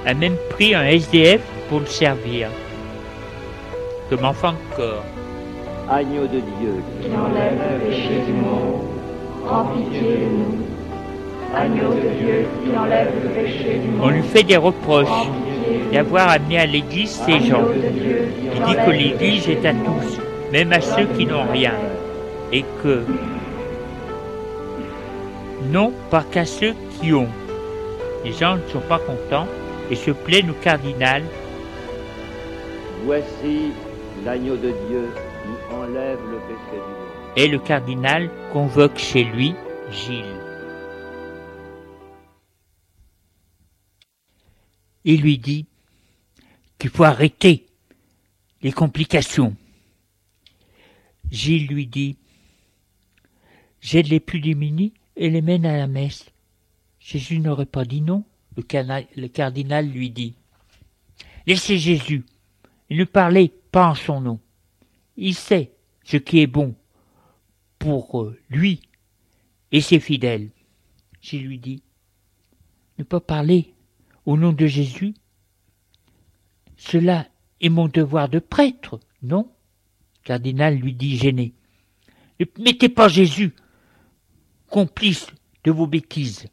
a 0.05 0.13
même 0.13 0.35
pris 0.49 0.75
un 0.75 0.83
SDF 0.83 1.41
pour 1.69 1.79
le 1.79 1.85
servir, 1.85 2.49
comme 4.09 4.25
enfant 4.25 4.51
de 4.51 4.75
corps. 4.75 5.03
Agneau 5.89 6.23
de 6.23 6.39
Dieu, 6.59 6.75
qui 7.01 7.07
enlève 7.09 7.59
le 7.73 7.89
péché 7.89 8.21
du 8.25 8.33
monde, 8.33 8.81
prends 9.45 9.65
pitié 9.65 10.01
de 10.01 10.25
nous. 10.25 10.72
Agneau 11.55 11.93
de 11.93 12.23
Dieu 12.23 12.45
qui 12.63 12.77
enlève 12.77 13.11
le 13.23 13.29
péché 13.29 13.79
du 13.79 13.89
On 14.01 14.09
lui 14.09 14.23
fait 14.23 14.43
des 14.43 14.57
reproches 14.57 15.27
d'avoir 15.91 16.29
amené 16.29 16.59
à 16.59 16.65
l'église 16.65 17.11
ces 17.25 17.39
gens. 17.41 17.65
Il 18.55 18.63
dit 18.63 18.75
que 18.85 18.91
l'église 18.91 19.49
est 19.49 19.65
à 19.65 19.73
tous, 19.73 20.19
même 20.51 20.71
à 20.71 20.81
ceux 20.81 21.05
qui 21.17 21.25
n'ont 21.25 21.45
rien, 21.51 21.73
et 22.51 22.63
que 22.81 23.03
non 25.71 25.91
pas 26.09 26.23
qu'à 26.29 26.45
ceux 26.45 26.73
qui 26.99 27.13
ont. 27.13 27.29
Les 28.25 28.31
gens 28.31 28.55
ne 28.55 28.71
sont 28.71 28.87
pas 28.87 28.99
contents 28.99 29.47
et 29.91 29.95
se 29.95 30.11
plaignent 30.11 30.51
au 30.51 30.63
cardinal 30.63 31.23
voici 33.05 33.71
l'agneau 34.25 34.55
de 34.55 34.71
Dieu 34.87 35.09
qui 35.43 35.75
enlève 35.75 36.19
le 36.31 36.37
péché 36.47 36.71
du 36.71 36.77
monde. 36.77 37.33
et 37.35 37.47
le 37.47 37.59
cardinal 37.59 38.29
convoque 38.51 38.97
chez 38.97 39.23
lui 39.23 39.55
Gilles. 39.91 40.42
Il 45.05 45.21
lui 45.21 45.37
dit 45.37 45.65
qu'il 46.77 46.89
faut 46.89 47.03
arrêter 47.03 47.65
les 48.61 48.71
complications. 48.71 49.55
Gilles 51.29 51.67
lui 51.67 51.87
dit 51.87 52.17
J'aide 53.81 54.07
les 54.07 54.19
plus 54.19 54.39
démunis 54.39 54.93
et 55.15 55.29
les 55.29 55.41
mène 55.41 55.65
à 55.65 55.77
la 55.77 55.87
messe. 55.87 56.25
Jésus 56.99 57.39
n'aurait 57.39 57.65
pas 57.65 57.85
dit 57.85 58.01
non. 58.01 58.23
Le, 58.55 59.27
cardinal 59.27 59.89
lui 59.89 60.09
dit 60.09 60.35
Laissez 61.47 61.77
Jésus 61.77 62.23
et 62.89 62.95
ne 62.95 63.03
parlez 63.03 63.51
pas 63.71 63.89
en 63.89 63.95
son 63.95 64.21
nom. 64.21 64.39
Il 65.17 65.35
sait 65.35 65.71
ce 66.03 66.17
qui 66.17 66.39
est 66.39 66.47
bon 66.47 66.75
pour 67.79 68.21
euh, 68.21 68.37
lui 68.49 68.81
et 69.71 69.81
ses 69.81 69.99
fidèles. 69.99 70.49
Je 71.21 71.37
lui 71.37 71.57
dis, 71.57 71.81
ne 72.97 73.03
pas 73.03 73.19
parler 73.19 73.72
au 74.25 74.37
nom 74.37 74.53
de 74.53 74.65
Jésus, 74.67 75.13
cela 76.77 77.27
est 77.61 77.69
mon 77.69 77.87
devoir 77.87 78.29
de 78.29 78.39
prêtre, 78.39 78.99
non? 79.21 79.51
Cardinal 80.23 80.75
lui 80.75 80.93
dit 80.93 81.17
gêné. 81.17 81.53
Ne 82.39 82.45
mettez 82.59 82.89
pas 82.89 83.07
Jésus 83.07 83.53
complice 84.67 85.27
de 85.63 85.71
vos 85.71 85.87
bêtises. 85.87 86.47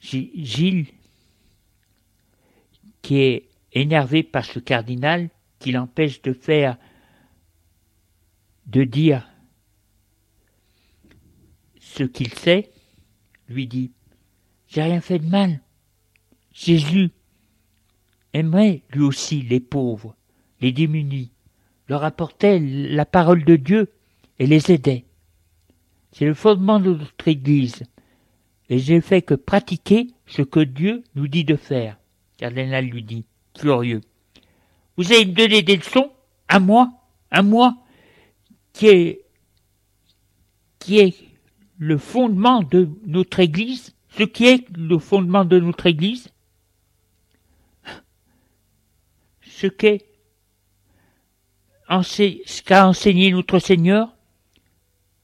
Gi- 0.00 0.32
Gilles, 0.34 0.86
qui 3.02 3.20
est 3.20 3.48
énervé 3.72 4.22
par 4.22 4.44
ce 4.44 4.58
cardinal, 4.58 5.30
qui 5.58 5.72
l'empêche 5.72 6.20
de 6.22 6.32
faire 6.32 6.76
de 8.66 8.84
dire 8.84 9.28
ce 11.80 12.02
qu'il 12.04 12.32
sait, 12.34 12.70
lui 13.48 13.66
dit 13.66 13.92
J'ai 14.68 14.82
rien 14.82 15.00
fait 15.00 15.18
de 15.18 15.28
mal. 15.28 15.60
Jésus 16.52 17.10
aimerait 18.32 18.82
lui 18.90 19.02
aussi 19.02 19.42
les 19.42 19.60
pauvres, 19.60 20.14
les 20.60 20.72
démunis, 20.72 21.30
leur 21.88 22.04
apportait 22.04 22.58
la 22.60 23.06
parole 23.06 23.44
de 23.44 23.56
Dieu 23.56 23.90
et 24.38 24.46
les 24.46 24.70
aidait. 24.70 25.04
C'est 26.12 26.26
le 26.26 26.34
fondement 26.34 26.80
de 26.80 26.94
notre 26.94 27.28
Église, 27.28 27.82
et 28.68 28.78
j'ai 28.78 29.00
fait 29.00 29.22
que 29.22 29.34
pratiquer 29.34 30.08
ce 30.26 30.42
que 30.42 30.60
Dieu 30.60 31.02
nous 31.14 31.28
dit 31.28 31.44
de 31.44 31.56
faire. 31.56 31.98
Cardinal 32.36 32.86
lui 32.86 33.02
dit, 33.02 33.24
furieux. 33.58 34.02
Vous 34.96 35.12
allez 35.12 35.26
me 35.26 35.32
donner 35.32 35.62
des 35.62 35.76
leçons 35.76 36.10
à 36.48 36.60
moi, 36.60 36.90
à 37.30 37.42
moi, 37.42 37.76
qui 38.72 38.88
est, 38.88 39.24
qui 40.78 40.98
est 40.98 41.14
le 41.78 41.98
fondement 41.98 42.62
de 42.62 42.88
notre 43.06 43.40
Église, 43.40 43.94
ce 44.18 44.24
qui 44.24 44.46
est 44.46 44.76
le 44.76 44.98
fondement 44.98 45.44
de 45.44 45.60
notre 45.60 45.86
Église, 45.86 46.28
ce 49.42 49.68
qu'est 49.68 50.04
ce 51.88 52.62
qu'a 52.62 52.86
enseigné 52.86 53.30
notre 53.30 53.60
Seigneur, 53.60 54.14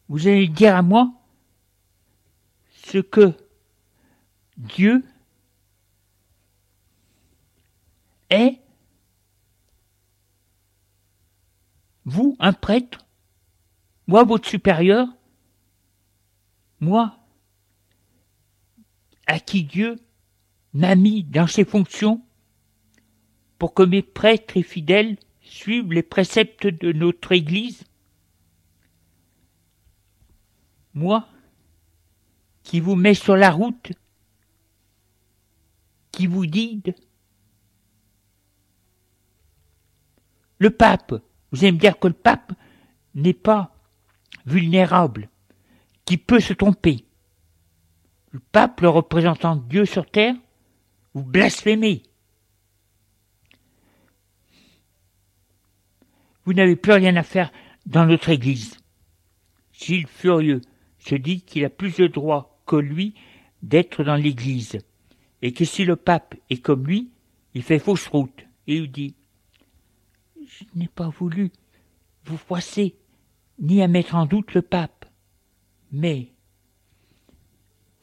vous 0.08 0.28
allez 0.28 0.48
dire 0.48 0.76
à 0.76 0.82
moi 0.82 1.12
ce 2.70 2.98
que 2.98 3.34
Dieu 4.56 5.04
est, 8.30 8.60
vous, 12.04 12.36
un 12.38 12.52
prêtre, 12.52 13.04
moi, 14.06 14.22
votre 14.22 14.48
supérieur, 14.48 15.08
moi, 16.80 17.23
à 19.26 19.38
qui 19.38 19.64
Dieu 19.64 19.96
m'a 20.72 20.94
mis 20.94 21.24
dans 21.24 21.46
ses 21.46 21.64
fonctions 21.64 22.22
pour 23.58 23.74
que 23.74 23.82
mes 23.82 24.02
prêtres 24.02 24.56
et 24.56 24.62
fidèles 24.62 25.16
suivent 25.40 25.92
les 25.92 26.02
préceptes 26.02 26.66
de 26.66 26.92
notre 26.92 27.32
Église 27.32 27.84
Moi, 30.94 31.26
qui 32.62 32.80
vous 32.80 32.94
mets 32.94 33.14
sur 33.14 33.36
la 33.36 33.50
route, 33.50 33.92
qui 36.12 36.26
vous 36.26 36.44
guide 36.44 36.94
Le 40.58 40.70
pape, 40.70 41.14
vous 41.50 41.64
allez 41.64 41.72
me 41.72 41.78
dire 41.78 41.98
que 41.98 42.06
le 42.06 42.14
pape 42.14 42.52
n'est 43.14 43.34
pas 43.34 43.74
vulnérable, 44.46 45.28
qui 46.04 46.16
peut 46.16 46.40
se 46.40 46.52
tromper. 46.52 47.03
Le 48.34 48.40
pape, 48.40 48.80
le 48.80 48.88
représentant 48.88 49.54
Dieu 49.54 49.84
sur 49.84 50.10
terre, 50.10 50.34
vous 51.14 51.22
blasphémez. 51.22 52.02
Vous 56.44 56.52
n'avez 56.52 56.74
plus 56.74 56.94
rien 56.94 57.14
à 57.14 57.22
faire 57.22 57.52
dans 57.86 58.04
notre 58.06 58.30
Église. 58.30 58.76
Gilles 59.72 60.08
furieux 60.08 60.62
se 60.98 61.14
dit 61.14 61.42
qu'il 61.42 61.64
a 61.64 61.70
plus 61.70 61.96
de 61.96 62.08
droit 62.08 62.60
que 62.66 62.74
lui 62.74 63.14
d'être 63.62 64.02
dans 64.02 64.16
l'Église, 64.16 64.80
et 65.40 65.52
que 65.52 65.64
si 65.64 65.84
le 65.84 65.94
pape 65.94 66.34
est 66.50 66.60
comme 66.60 66.88
lui, 66.88 67.12
il 67.54 67.62
fait 67.62 67.78
fausse 67.78 68.08
route, 68.08 68.46
et 68.66 68.78
il 68.78 68.90
dit 68.90 69.14
Je 70.44 70.64
n'ai 70.74 70.88
pas 70.88 71.08
voulu 71.08 71.52
vous 72.24 72.36
froisser, 72.36 72.96
ni 73.60 73.80
à 73.80 73.86
mettre 73.86 74.16
en 74.16 74.26
doute 74.26 74.54
le 74.54 74.62
pape, 74.62 75.04
mais 75.92 76.33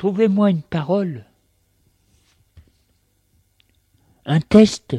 trouvez-moi 0.01 0.49
une 0.49 0.63
parole, 0.63 1.27
un 4.25 4.39
test 4.39 4.97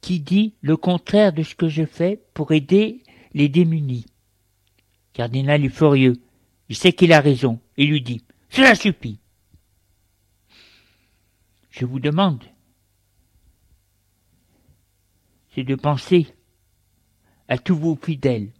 qui 0.00 0.20
dit 0.20 0.54
le 0.62 0.78
contraire 0.78 1.34
de 1.34 1.42
ce 1.42 1.54
que 1.54 1.68
je 1.68 1.84
fais 1.84 2.24
pour 2.32 2.52
aider 2.52 3.02
les 3.34 3.50
démunis. 3.50 4.06
Cardinal 5.12 5.66
est 5.66 5.68
furieux. 5.68 6.14
Il 6.70 6.76
sait 6.76 6.94
qu'il 6.94 7.12
a 7.12 7.20
raison 7.20 7.60
et 7.76 7.84
lui 7.84 8.00
dit 8.00 8.24
Cela 8.48 8.74
suffit. 8.74 9.18
Je 11.68 11.84
vous 11.84 12.00
demande, 12.00 12.42
c'est 15.54 15.64
de 15.64 15.74
penser 15.74 16.34
à 17.48 17.58
tous 17.58 17.76
vos 17.76 17.96
fidèles 17.96 18.50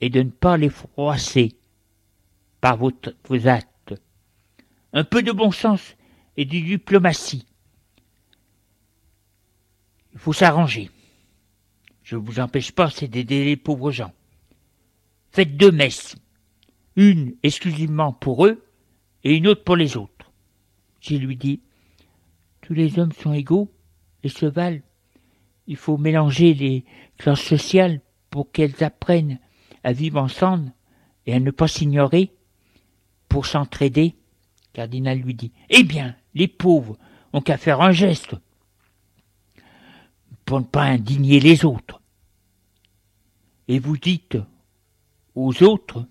et 0.00 0.08
de 0.08 0.22
ne 0.22 0.30
pas 0.30 0.56
les 0.56 0.70
froisser 0.70 1.56
par 2.60 2.76
vos 2.76 2.92
actes. 3.46 3.94
Un 4.92 5.04
peu 5.04 5.22
de 5.22 5.32
bon 5.32 5.50
sens 5.50 5.96
et 6.36 6.44
de 6.44 6.50
diplomatie. 6.50 7.46
Il 10.12 10.18
faut 10.18 10.32
s'arranger. 10.32 10.90
Je 12.02 12.16
ne 12.16 12.20
vous 12.20 12.40
empêche 12.40 12.72
pas, 12.72 12.88
c'est 12.88 13.08
d'aider 13.08 13.44
les 13.44 13.56
pauvres 13.56 13.90
gens. 13.90 14.12
Faites 15.30 15.56
deux 15.56 15.72
messes. 15.72 16.16
Une 16.94 17.34
exclusivement 17.42 18.12
pour 18.12 18.46
eux 18.46 18.64
et 19.24 19.34
une 19.34 19.48
autre 19.48 19.64
pour 19.64 19.76
les 19.76 19.96
autres. 19.96 20.30
Je 21.00 21.16
lui 21.16 21.36
dis, 21.36 21.60
tous 22.62 22.74
les 22.74 22.98
hommes 22.98 23.12
sont 23.12 23.32
égaux, 23.32 23.70
les 24.22 24.30
chevals. 24.30 24.82
Il 25.66 25.76
faut 25.76 25.98
mélanger 25.98 26.54
les 26.54 26.84
classes 27.18 27.42
sociales 27.42 28.00
pour 28.30 28.50
qu'elles 28.50 28.82
apprennent 28.82 29.38
à 29.84 29.92
vivre 29.92 30.20
ensemble 30.20 30.72
et 31.26 31.34
à 31.34 31.40
ne 31.40 31.50
pas 31.50 31.68
s'ignorer 31.68 32.32
pour 33.28 33.46
s'entraider. 33.46 34.16
Cardinal 34.72 35.18
lui 35.18 35.34
dit, 35.34 35.52
eh 35.70 35.84
bien, 35.84 36.16
les 36.34 36.48
pauvres 36.48 36.98
ont 37.32 37.40
qu'à 37.40 37.56
faire 37.56 37.80
un 37.80 37.92
geste 37.92 38.34
pour 40.44 40.60
ne 40.60 40.64
pas 40.64 40.84
indigner 40.84 41.40
les 41.40 41.64
autres. 41.64 42.00
Et 43.68 43.78
vous 43.78 43.96
dites 43.96 44.38
aux 45.34 45.62
autres 45.62 46.06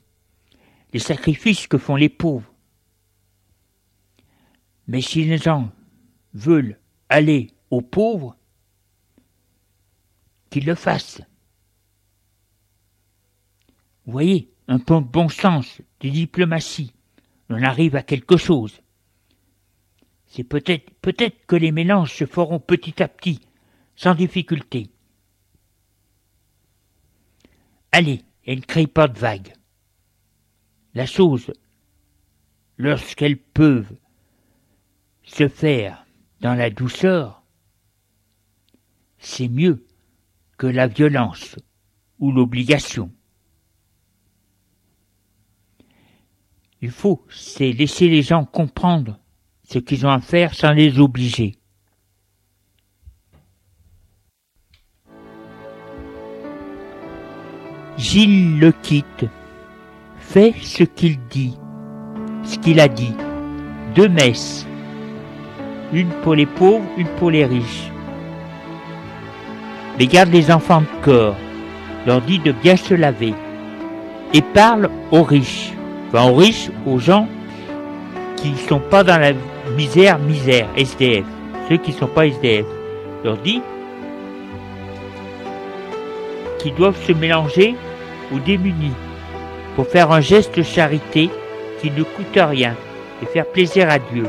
les 0.94 1.00
sacrifices 1.00 1.68
que 1.68 1.78
font 1.78 1.96
les 1.96 2.10
pauvres. 2.10 2.52
Mais 4.88 5.02
si 5.02 5.24
les 5.24 5.38
gens 5.38 5.72
veulent 6.34 6.80
aller 7.10 7.52
aux 7.70 7.82
pauvres, 7.82 8.36
qu'ils 10.50 10.66
le 10.66 10.76
fassent. 10.76 11.22
Vous 14.06 14.12
voyez, 14.12 14.50
un 14.68 14.80
peu 14.80 14.96
de 14.96 15.06
bon 15.06 15.28
sens, 15.28 15.82
de 16.00 16.10
diplomatie, 16.10 16.94
on 17.50 17.62
arrive 17.62 17.96
à 17.96 18.04
quelque 18.04 18.38
chose. 18.38 18.82
C'est 20.28 20.44
peut-être 20.44 20.90
peut-être 21.02 21.46
que 21.46 21.56
les 21.56 21.72
mélanges 21.72 22.14
se 22.14 22.26
feront 22.26 22.60
petit 22.60 23.02
à 23.02 23.08
petit, 23.08 23.42
sans 23.96 24.16
difficulté. 24.16 24.90
Allez, 27.92 28.24
et 28.46 28.56
ne 28.56 28.62
crée 28.62 28.88
pas 28.88 29.08
de 29.08 29.18
vagues. 29.18 29.54
La 30.94 31.06
chose, 31.06 31.54
lorsqu'elles 32.78 33.38
peuvent 33.38 33.96
se 35.24 35.48
faire 35.48 36.06
dans 36.42 36.54
la 36.54 36.70
douceur, 36.70 37.44
c'est 39.18 39.48
mieux 39.48 39.86
que 40.58 40.68
la 40.68 40.88
violence 40.88 41.56
ou 42.20 42.32
l'obligation. 42.32 43.12
Il 46.86 46.92
faut, 46.92 47.20
c'est 47.32 47.72
laisser 47.72 48.08
les 48.10 48.22
gens 48.22 48.46
comprendre 48.46 49.18
ce 49.68 49.80
qu'ils 49.80 50.06
ont 50.06 50.12
à 50.12 50.22
faire 50.22 50.54
sans 50.54 50.72
les 50.72 51.00
obliger. 51.00 51.56
Gilles 57.98 58.60
le 58.60 58.72
quitte, 58.72 59.26
fait 60.20 60.54
ce 60.62 60.84
qu'il 60.84 61.18
dit, 61.28 61.58
ce 62.44 62.60
qu'il 62.60 62.80
a 62.80 62.88
dit. 62.88 63.16
Deux 63.96 64.08
messes, 64.08 64.68
une 65.92 66.12
pour 66.22 66.36
les 66.36 66.46
pauvres, 66.46 66.86
une 66.98 67.10
pour 67.18 67.32
les 67.32 67.46
riches. 67.46 67.90
Mais 69.98 70.06
garde 70.06 70.30
les 70.30 70.52
enfants 70.52 70.82
de 70.82 71.04
corps, 71.04 71.36
leur 72.06 72.22
dit 72.22 72.38
de 72.38 72.52
bien 72.52 72.76
se 72.76 72.94
laver, 72.94 73.34
et 74.36 74.44
parle 74.44 74.92
aux 75.10 75.24
riches, 75.24 75.75
enfin 76.16 76.32
aux 76.32 76.36
riches, 76.36 76.70
aux 76.86 77.00
gens 77.00 77.28
qui 78.38 78.52
ne 78.52 78.58
sont 78.58 78.80
pas 78.80 79.04
dans 79.04 79.20
la 79.20 79.34
misère, 79.76 80.18
misère, 80.20 80.68
SDF, 80.78 81.26
ceux 81.68 81.78
qui 81.78 81.92
ne 81.92 81.98
sont 81.98 82.08
pas 82.08 82.28
SDF, 82.28 82.66
leur 83.24 83.38
dit 83.38 83.62
qu'ils 86.60 86.74
doivent 86.76 87.02
se 87.06 87.12
mélanger 87.12 87.76
aux 88.34 88.40
démunis 88.40 88.94
pour 89.76 89.88
faire 89.88 90.12
un 90.12 90.22
geste 90.22 90.58
de 90.58 90.64
charité 90.64 91.30
qui 91.82 91.92
ne 91.92 92.04
coûte 92.04 92.36
rien 92.36 92.76
et 93.22 93.26
faire 93.26 93.46
plaisir 93.46 93.90
à 93.90 94.00
Dieu. 94.00 94.26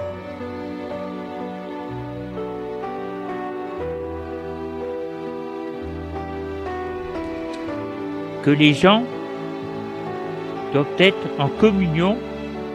Que 8.42 8.50
les 8.50 8.74
gens 8.74 9.04
doivent 10.76 10.98
être 10.98 11.26
en 11.38 11.48
communion 11.48 12.18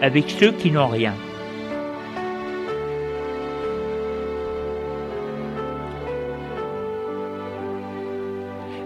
avec 0.01 0.27
ceux 0.31 0.51
qui 0.53 0.71
n'ont 0.71 0.87
rien. 0.87 1.13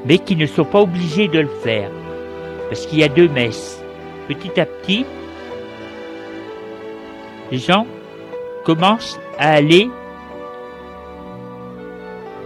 mais 0.08 0.20
qui 0.20 0.36
ne 0.36 0.46
sont 0.46 0.66
pas 0.66 0.82
obligés 0.82 1.28
de 1.28 1.40
le 1.40 1.48
faire, 1.48 1.90
parce 2.70 2.86
qu'il 2.86 3.00
y 3.00 3.04
a 3.04 3.08
deux 3.08 3.28
messes. 3.28 3.84
Petit 4.28 4.60
à 4.60 4.68
petit, 4.68 5.04
les 7.52 7.58
gens 7.58 7.88
commencent 8.64 9.20
à 9.40 9.54
aller, 9.54 9.90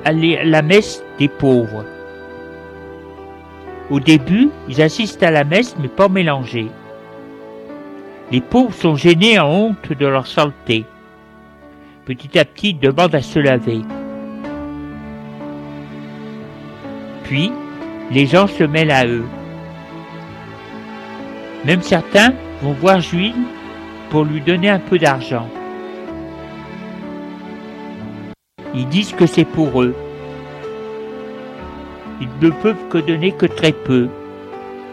à 0.05 0.13
la 0.13 0.61
messe 0.61 1.03
des 1.17 1.27
pauvres. 1.27 1.83
Au 3.89 3.99
début, 3.99 4.49
ils 4.67 4.81
assistent 4.81 5.23
à 5.23 5.31
la 5.31 5.43
messe, 5.43 5.75
mais 5.79 5.87
pas 5.87 6.09
mélangés. 6.09 6.69
Les 8.31 8.41
pauvres 8.41 8.73
sont 8.73 8.95
gênés 8.95 9.39
en 9.39 9.49
honte 9.49 9.91
de 9.91 10.05
leur 10.05 10.27
saleté. 10.27 10.85
Petit 12.05 12.37
à 12.37 12.45
petit, 12.45 12.69
ils 12.69 12.79
demandent 12.79 13.15
à 13.15 13.21
se 13.21 13.39
laver. 13.39 13.81
Puis, 17.23 17.51
les 18.11 18.27
gens 18.27 18.47
se 18.47 18.63
mêlent 18.63 18.91
à 18.91 19.05
eux. 19.07 19.25
Même 21.65 21.81
certains 21.81 22.33
vont 22.61 22.73
voir 22.73 23.01
Jules 23.01 23.33
pour 24.09 24.23
lui 24.23 24.41
donner 24.41 24.69
un 24.69 24.79
peu 24.79 24.97
d'argent. 24.97 25.47
Ils 28.75 28.87
disent 28.87 29.13
que 29.13 29.25
c'est 29.25 29.45
pour 29.45 29.81
eux. 29.81 29.95
Ils 32.21 32.29
ne 32.41 32.49
peuvent 32.49 32.87
que 32.89 32.97
donner 32.97 33.31
que 33.31 33.45
très 33.45 33.71
peu. 33.71 34.09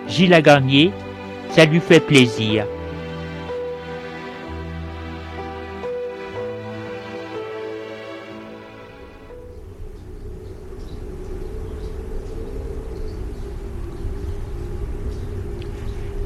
Gilles 0.08 0.34
a 0.34 0.42
gagné, 0.42 0.92
ça 1.50 1.64
lui 1.64 1.80
fait 1.80 2.00
plaisir. 2.00 2.64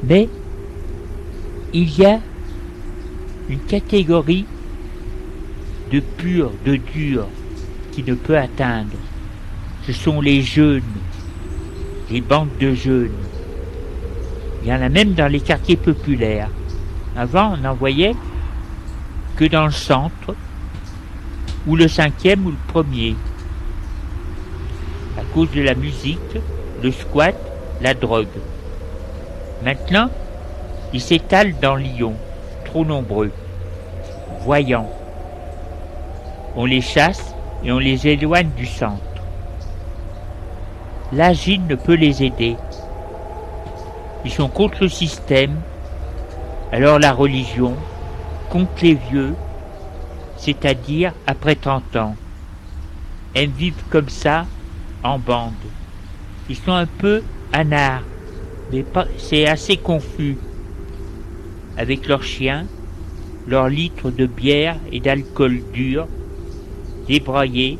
Mais 0.03 0.27
il 1.73 1.97
y 1.97 2.05
a 2.05 2.19
une 3.49 3.59
catégorie 3.59 4.45
de 5.91 5.99
pur, 5.99 6.51
de 6.65 6.75
dur, 6.75 7.27
qui 7.91 8.03
ne 8.03 8.13
peut 8.15 8.37
atteindre. 8.37 8.97
Ce 9.85 9.93
sont 9.93 10.21
les 10.21 10.43
jeunes, 10.43 10.83
les 12.11 12.21
bandes 12.21 12.55
de 12.59 12.73
jeunes. 12.73 13.11
Il 14.61 14.69
y 14.69 14.73
en 14.73 14.81
a 14.81 14.89
même 14.89 15.13
dans 15.13 15.27
les 15.27 15.39
quartiers 15.39 15.75
populaires. 15.75 16.49
Avant, 17.15 17.53
on 17.53 17.57
n'en 17.57 17.73
voyait 17.73 18.15
que 19.35 19.45
dans 19.45 19.65
le 19.65 19.71
centre, 19.71 20.35
ou 21.65 21.75
le 21.75 21.87
cinquième 21.87 22.45
ou 22.45 22.51
le 22.51 22.57
premier. 22.67 23.15
À 25.17 25.23
cause 25.33 25.51
de 25.51 25.61
la 25.61 25.73
musique, 25.73 26.19
le 26.83 26.91
squat, 26.91 27.35
la 27.81 27.93
drogue. 27.93 28.27
Maintenant, 29.63 30.09
ils 30.93 31.01
s'étalent 31.01 31.55
dans 31.59 31.75
Lyon, 31.75 32.13
trop 32.65 32.85
nombreux, 32.85 33.31
voyants. 34.41 34.89
On 36.55 36.65
les 36.65 36.81
chasse 36.81 37.33
et 37.63 37.71
on 37.71 37.79
les 37.79 38.07
éloigne 38.07 38.49
du 38.55 38.65
centre. 38.65 39.10
Là, 41.13 41.33
Gilles 41.33 41.65
ne 41.67 41.75
peut 41.75 41.95
les 41.95 42.23
aider. 42.23 42.55
Ils 44.23 44.31
sont 44.31 44.47
contre 44.47 44.83
le 44.83 44.89
système, 44.89 45.55
alors 46.71 46.99
la 46.99 47.11
religion, 47.11 47.75
contre 48.49 48.71
les 48.81 48.93
vieux, 48.93 49.33
c'est-à-dire 50.37 51.13
après 51.27 51.55
30 51.55 51.95
ans. 51.97 52.15
Elles 53.33 53.49
vivent 53.49 53.83
comme 53.89 54.09
ça, 54.09 54.45
en 55.03 55.19
bande. 55.19 55.53
Ils 56.49 56.55
sont 56.55 56.71
un 56.71 56.85
peu 56.85 57.23
anards, 57.51 58.03
mais 58.71 58.85
c'est 59.17 59.47
assez 59.47 59.77
confus 59.77 60.37
avec 61.77 62.07
leurs 62.07 62.23
chiens, 62.23 62.65
leurs 63.47 63.67
litres 63.67 64.11
de 64.11 64.25
bière 64.25 64.77
et 64.91 64.99
d'alcool 64.99 65.61
dur, 65.73 66.07
débraillés, 67.07 67.79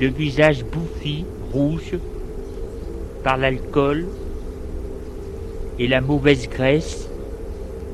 le 0.00 0.08
visage 0.08 0.64
bouffi, 0.64 1.26
rouge, 1.52 1.94
par 3.22 3.36
l'alcool 3.36 4.06
et 5.78 5.86
la 5.86 6.00
mauvaise 6.00 6.48
graisse, 6.48 7.06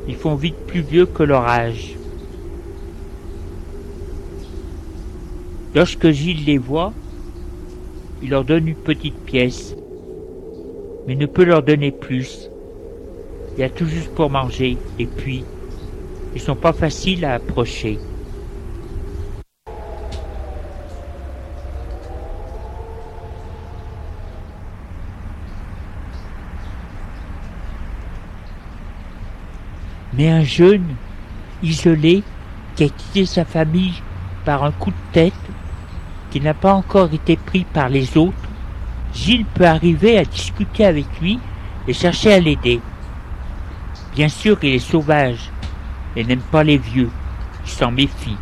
ils 0.07 0.15
font 0.15 0.37
vite 0.37 0.57
plus 0.69 0.83
vieux 0.83 1.07
que 1.07 1.25
leur 1.25 1.43
âge. 1.43 1.99
Lorsque 5.75 6.11
Gilles 6.11 6.45
les 6.45 6.59
voit, 6.59 6.95
il 8.23 8.31
leur 8.31 8.45
donne 8.45 8.69
une 8.69 8.77
petite 8.77 9.19
pièce 9.25 9.75
mais 11.07 11.15
ne 11.15 11.27
peut 11.27 11.45
leur 11.45 11.63
donner 11.63 11.93
plus. 11.93 12.51
Il 13.57 13.61
y 13.61 13.63
a 13.63 13.71
tout 13.71 13.87
juste 13.87 14.13
pour 14.15 14.29
manger, 14.29 14.77
et 14.99 15.07
puis, 15.07 15.45
ils 16.35 16.41
sont 16.41 16.57
pas 16.57 16.73
faciles 16.73 17.25
à 17.25 17.35
approcher. 17.35 18.01
Mais 30.17 30.31
un 30.31 30.45
jeune, 30.45 30.97
isolé, 31.63 32.23
qui 32.75 32.85
a 32.85 32.89
quitté 32.89 33.27
sa 33.27 33.45
famille 33.45 34.03
par 34.45 34.65
un 34.65 34.73
coup 34.73 34.91
de 34.91 35.13
tête, 35.13 35.35
qui 36.31 36.41
n'a 36.41 36.55
pas 36.55 36.75
encore 36.75 37.13
été 37.13 37.37
pris 37.37 37.65
par 37.65 37.89
les 37.89 38.17
autres, 38.17 38.35
Gilles 39.15 39.47
peut 39.55 39.67
arriver 39.67 40.19
à 40.19 40.25
discuter 40.25 40.85
avec 40.85 41.07
lui 41.21 41.39
et 41.89 41.93
chercher 41.93 42.35
à 42.35 42.41
l'aider. 42.41 42.81
Bien 44.15 44.29
sûr, 44.29 44.59
il 44.63 44.75
est 44.75 44.79
sauvage 44.79 45.51
et 46.15 46.25
n'aime 46.25 46.41
pas 46.41 46.65
les 46.65 46.79
vieux, 46.79 47.11
il 47.65 47.71
s'en 47.71 47.91
méfie. 47.91 48.37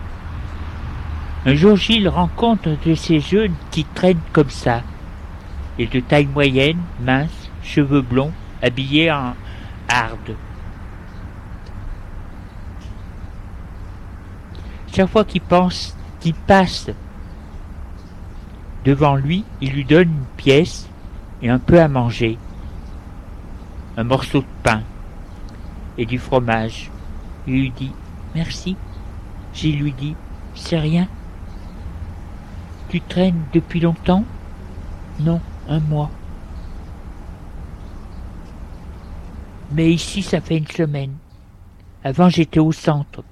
Un 1.46 1.54
jour, 1.54 1.76
Gilles 1.76 2.08
rencontre 2.08 2.68
un 2.68 2.88
de 2.88 2.94
ces 2.94 3.20
jeunes 3.20 3.54
qui 3.70 3.84
traînent 3.84 4.16
comme 4.32 4.50
ça. 4.50 4.82
Il 5.78 5.84
est 5.84 5.92
de 5.92 6.00
taille 6.00 6.28
moyenne, 6.32 6.78
mince, 7.00 7.50
cheveux 7.62 8.00
blonds, 8.00 8.32
habillé 8.62 9.10
en 9.12 9.34
harde. 9.88 10.36
Chaque 14.94 15.10
fois 15.10 15.24
qu'il 15.24 15.40
pense, 15.40 15.96
qu'il 16.20 16.34
passe 16.34 16.88
devant 18.84 19.16
lui, 19.16 19.44
il 19.60 19.72
lui 19.72 19.84
donne 19.84 20.08
une 20.08 20.24
pièce 20.36 20.88
et 21.42 21.50
un 21.50 21.58
peu 21.58 21.80
à 21.80 21.88
manger, 21.88 22.38
un 23.96 24.04
morceau 24.04 24.40
de 24.40 24.46
pain 24.62 24.82
et 25.98 26.06
du 26.06 26.18
fromage. 26.18 26.92
Il 27.48 27.54
lui 27.54 27.70
dit 27.72 27.90
Merci. 28.36 28.76
Gilles 29.52 29.80
lui 29.80 29.92
dit 29.92 30.14
C'est 30.54 30.78
rien. 30.78 31.08
Tu 32.88 33.00
traînes 33.00 33.42
depuis 33.52 33.80
longtemps? 33.80 34.24
Non, 35.18 35.40
un 35.68 35.80
mois. 35.80 36.10
Mais 39.72 39.92
ici, 39.92 40.22
ça 40.22 40.40
fait 40.40 40.58
une 40.58 40.68
semaine. 40.68 41.14
Avant, 42.04 42.28
j'étais 42.28 42.60
au 42.60 42.70
centre, 42.70 43.24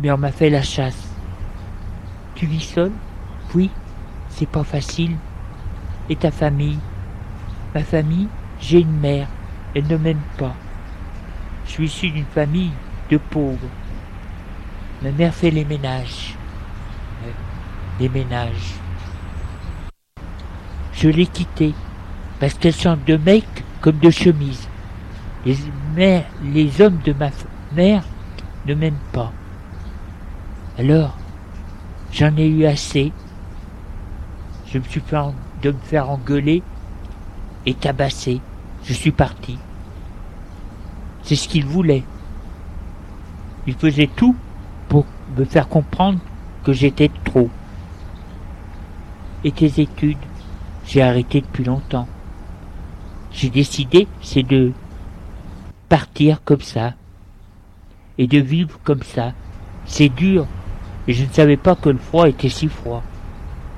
mais 0.00 0.10
on 0.12 0.18
m'a 0.18 0.32
fait 0.32 0.50
la 0.50 0.62
chasse. 0.62 1.08
Tu 2.34 2.46
vis 2.46 2.60
seul 2.60 2.92
Oui, 3.54 3.70
c'est 4.28 4.48
pas 4.48 4.64
facile. 4.64 5.16
Et 6.08 6.16
ta 6.16 6.30
famille? 6.30 6.78
Ma 7.74 7.82
famille, 7.82 8.28
j'ai 8.60 8.80
une 8.80 8.98
mère. 8.98 9.28
Elle 9.74 9.86
ne 9.86 9.96
m'aime 9.96 10.22
pas. 10.38 10.54
Je 11.66 11.72
suis 11.72 11.86
issu 11.86 12.10
d'une 12.10 12.24
famille 12.24 12.72
de 13.10 13.18
pauvres. 13.18 13.68
Ma 15.02 15.10
mère 15.12 15.34
fait 15.34 15.50
les 15.50 15.64
ménages. 15.64 16.34
Les 18.00 18.08
ménages. 18.08 18.74
Je 20.92 21.08
l'ai 21.08 21.26
quittée 21.26 21.74
parce 22.40 22.54
qu'elle 22.54 22.74
chante 22.74 23.04
de 23.04 23.16
mecs 23.16 23.64
comme 23.80 23.98
de 23.98 24.10
chemises. 24.10 24.68
Les, 25.44 26.24
les 26.42 26.80
hommes 26.80 26.98
de 27.04 27.12
ma 27.12 27.30
mère 27.72 28.04
ne 28.66 28.74
m'aiment 28.74 28.94
pas. 29.12 29.32
Alors, 30.78 31.16
j'en 32.12 32.36
ai 32.36 32.46
eu 32.46 32.64
assez. 32.64 33.12
Je 34.66 34.78
me 34.78 34.84
suis 34.84 35.00
fait 35.00 35.16
de 35.60 35.72
me 35.72 35.78
faire 35.78 36.08
engueuler 36.08 36.62
et 37.66 37.74
tabasser. 37.74 38.40
Je 38.84 38.92
suis 38.92 39.10
parti. 39.10 39.58
C'est 41.24 41.34
ce 41.34 41.48
qu'il 41.48 41.66
voulait. 41.66 42.04
Il 43.66 43.74
faisait 43.74 44.06
tout 44.06 44.36
pour 44.88 45.04
me 45.36 45.44
faire 45.44 45.68
comprendre 45.68 46.20
que 46.62 46.72
j'étais 46.72 47.10
trop. 47.24 47.50
Et 49.42 49.50
tes 49.50 49.80
études, 49.80 50.16
j'ai 50.86 51.02
arrêté 51.02 51.40
depuis 51.40 51.64
longtemps. 51.64 52.06
J'ai 53.32 53.50
décidé, 53.50 54.06
c'est 54.22 54.44
de 54.44 54.72
partir 55.88 56.44
comme 56.44 56.60
ça 56.60 56.94
et 58.16 58.28
de 58.28 58.38
vivre 58.38 58.78
comme 58.84 59.02
ça. 59.02 59.32
C'est 59.84 60.08
dur 60.08 60.46
et 61.08 61.14
je 61.14 61.24
ne 61.24 61.32
savais 61.32 61.56
pas 61.56 61.74
que 61.74 61.88
le 61.88 61.98
froid 61.98 62.28
était 62.28 62.50
si 62.50 62.68
froid. 62.68 63.02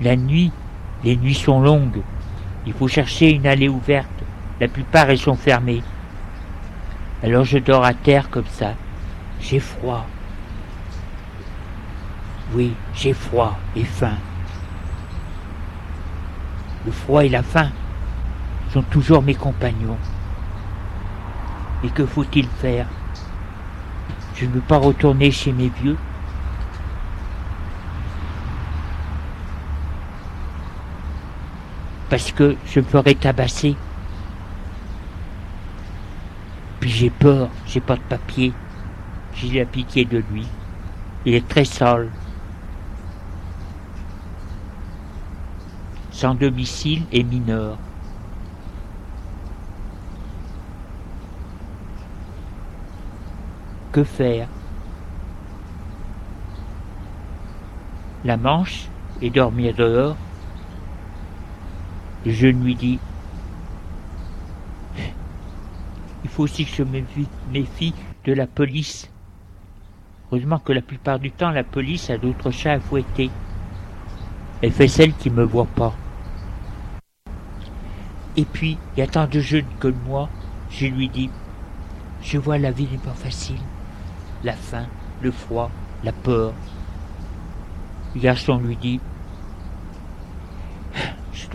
La 0.00 0.16
nuit, 0.16 0.50
les 1.04 1.16
nuits 1.16 1.34
sont 1.34 1.60
longues. 1.60 2.02
Il 2.66 2.72
faut 2.72 2.88
chercher 2.88 3.30
une 3.30 3.46
allée 3.46 3.68
ouverte. 3.68 4.10
La 4.60 4.66
plupart 4.66 5.08
elles 5.08 5.18
sont 5.18 5.36
fermées. 5.36 5.84
Alors 7.22 7.44
je 7.44 7.58
dors 7.58 7.84
à 7.84 7.94
terre 7.94 8.30
comme 8.30 8.48
ça. 8.50 8.74
J'ai 9.40 9.60
froid. 9.60 10.06
Oui, 12.52 12.74
j'ai 12.94 13.12
froid 13.12 13.56
et 13.76 13.84
faim. 13.84 14.16
Le 16.84 16.90
froid 16.90 17.24
et 17.24 17.28
la 17.28 17.44
faim 17.44 17.70
sont 18.72 18.82
toujours 18.82 19.22
mes 19.22 19.36
compagnons. 19.36 19.98
Et 21.84 21.90
que 21.90 22.04
faut-il 22.04 22.48
faire? 22.48 22.86
Je 24.34 24.46
ne 24.46 24.50
veux 24.50 24.60
pas 24.60 24.78
retourner 24.78 25.30
chez 25.30 25.52
mes 25.52 25.70
vieux. 25.80 25.96
Parce 32.10 32.32
que 32.32 32.56
je 32.66 32.80
me 32.80 32.84
ferai 32.84 33.14
tabasser. 33.14 33.76
Puis 36.80 36.90
j'ai 36.90 37.08
peur, 37.08 37.48
j'ai 37.66 37.80
pas 37.80 37.94
de 37.94 38.00
papier. 38.00 38.52
J'ai 39.36 39.60
la 39.60 39.64
pitié 39.64 40.04
de 40.04 40.18
lui. 40.32 40.44
Il 41.24 41.34
est 41.34 41.48
très 41.48 41.64
sale. 41.64 42.10
Sans 46.10 46.34
domicile 46.34 47.04
et 47.12 47.22
mineur. 47.22 47.78
Que 53.92 54.02
faire? 54.02 54.48
La 58.24 58.36
manche 58.36 58.88
et 59.22 59.30
dormir 59.30 59.74
dehors? 59.74 60.16
Je 62.26 62.46
lui 62.46 62.74
dis 62.74 62.98
Il 66.22 66.30
faut 66.30 66.42
aussi 66.44 66.64
que 66.64 66.70
je 66.70 66.82
me 66.82 67.02
méfie 67.50 67.94
de 68.24 68.32
la 68.32 68.46
police. 68.46 69.08
Heureusement 70.30 70.58
que 70.58 70.72
la 70.72 70.82
plupart 70.82 71.18
du 71.18 71.30
temps, 71.30 71.50
la 71.50 71.64
police 71.64 72.10
a 72.10 72.18
d'autres 72.18 72.50
chats 72.50 72.74
à 72.74 72.80
fouetter. 72.80 73.30
Elle 74.62 74.72
fait 74.72 74.88
celle 74.88 75.14
qui 75.14 75.30
me 75.30 75.44
voit 75.44 75.66
pas. 75.66 75.96
Et 78.36 78.44
puis, 78.44 78.76
il 78.96 79.00
y 79.00 79.02
a 79.02 79.06
tant 79.06 79.26
de 79.26 79.40
jeunes 79.40 79.64
comme 79.80 79.98
moi, 80.06 80.28
je 80.68 80.86
lui 80.86 81.08
dis, 81.08 81.30
je 82.22 82.38
vois 82.38 82.58
la 82.58 82.70
vie 82.70 82.86
n'est 82.86 82.98
pas 82.98 83.14
facile 83.14 83.58
la 84.42 84.54
faim, 84.54 84.86
le 85.22 85.30
froid, 85.30 85.70
la 86.02 86.12
peur. 86.12 86.54
Le 88.14 88.20
garçon 88.20 88.58
lui 88.58 88.76
dit 88.76 89.00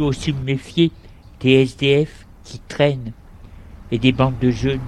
aussi 0.04 0.34
me 0.34 0.42
méfier 0.42 0.92
des 1.40 1.64
SDF 1.64 2.26
qui 2.44 2.60
traînent 2.60 3.12
et 3.92 4.00
des 4.00 4.12
bandes 4.12 4.40
de 4.40 4.52
jeunes. 4.52 4.80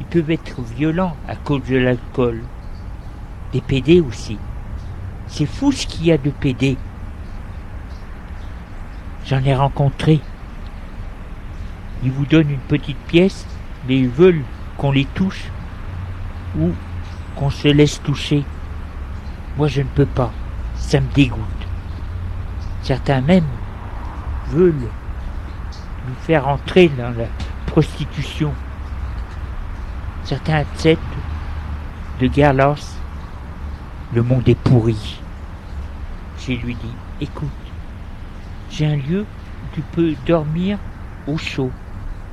Ils 0.00 0.06
peuvent 0.06 0.30
être 0.30 0.60
violents 0.62 1.16
à 1.28 1.36
cause 1.36 1.62
de 1.64 1.76
l'alcool. 1.76 2.42
Des 3.52 3.60
PD 3.60 4.00
aussi. 4.00 4.38
C'est 5.26 5.46
fou 5.46 5.72
ce 5.72 5.86
qu'il 5.86 6.06
y 6.06 6.12
a 6.12 6.18
de 6.18 6.30
PD. 6.30 6.76
J'en 9.26 9.42
ai 9.44 9.54
rencontré. 9.54 10.20
Ils 12.02 12.10
vous 12.10 12.26
donnent 12.26 12.50
une 12.50 12.58
petite 12.58 12.98
pièce, 13.06 13.46
mais 13.86 13.98
ils 13.98 14.08
veulent 14.08 14.42
qu'on 14.76 14.90
les 14.90 15.04
touche 15.04 15.44
ou 16.58 16.70
qu'on 17.36 17.50
se 17.50 17.68
laisse 17.68 18.02
toucher. 18.02 18.44
Moi, 19.56 19.68
je 19.68 19.82
ne 19.82 19.86
peux 19.86 20.06
pas. 20.06 20.32
Ça 20.74 21.00
me 21.00 21.12
dégoûte. 21.14 21.38
Certains 22.82 23.20
même 23.20 23.44
veulent 24.52 24.88
nous 26.08 26.14
faire 26.22 26.46
entrer 26.46 26.88
dans 26.88 27.10
la 27.16 27.26
prostitution. 27.66 28.52
Certains 30.24 30.56
acceptent 30.56 31.02
de 32.20 32.26
Garlos. 32.26 32.98
Le 34.14 34.22
monde 34.22 34.48
est 34.48 34.58
pourri. 34.58 35.20
Je 36.38 36.52
lui 36.52 36.74
dis, 36.74 36.94
écoute, 37.20 37.48
j'ai 38.70 38.86
un 38.86 38.96
lieu 38.96 39.20
où 39.22 39.74
tu 39.74 39.80
peux 39.80 40.14
dormir 40.26 40.78
au 41.26 41.38
chaud. 41.38 41.70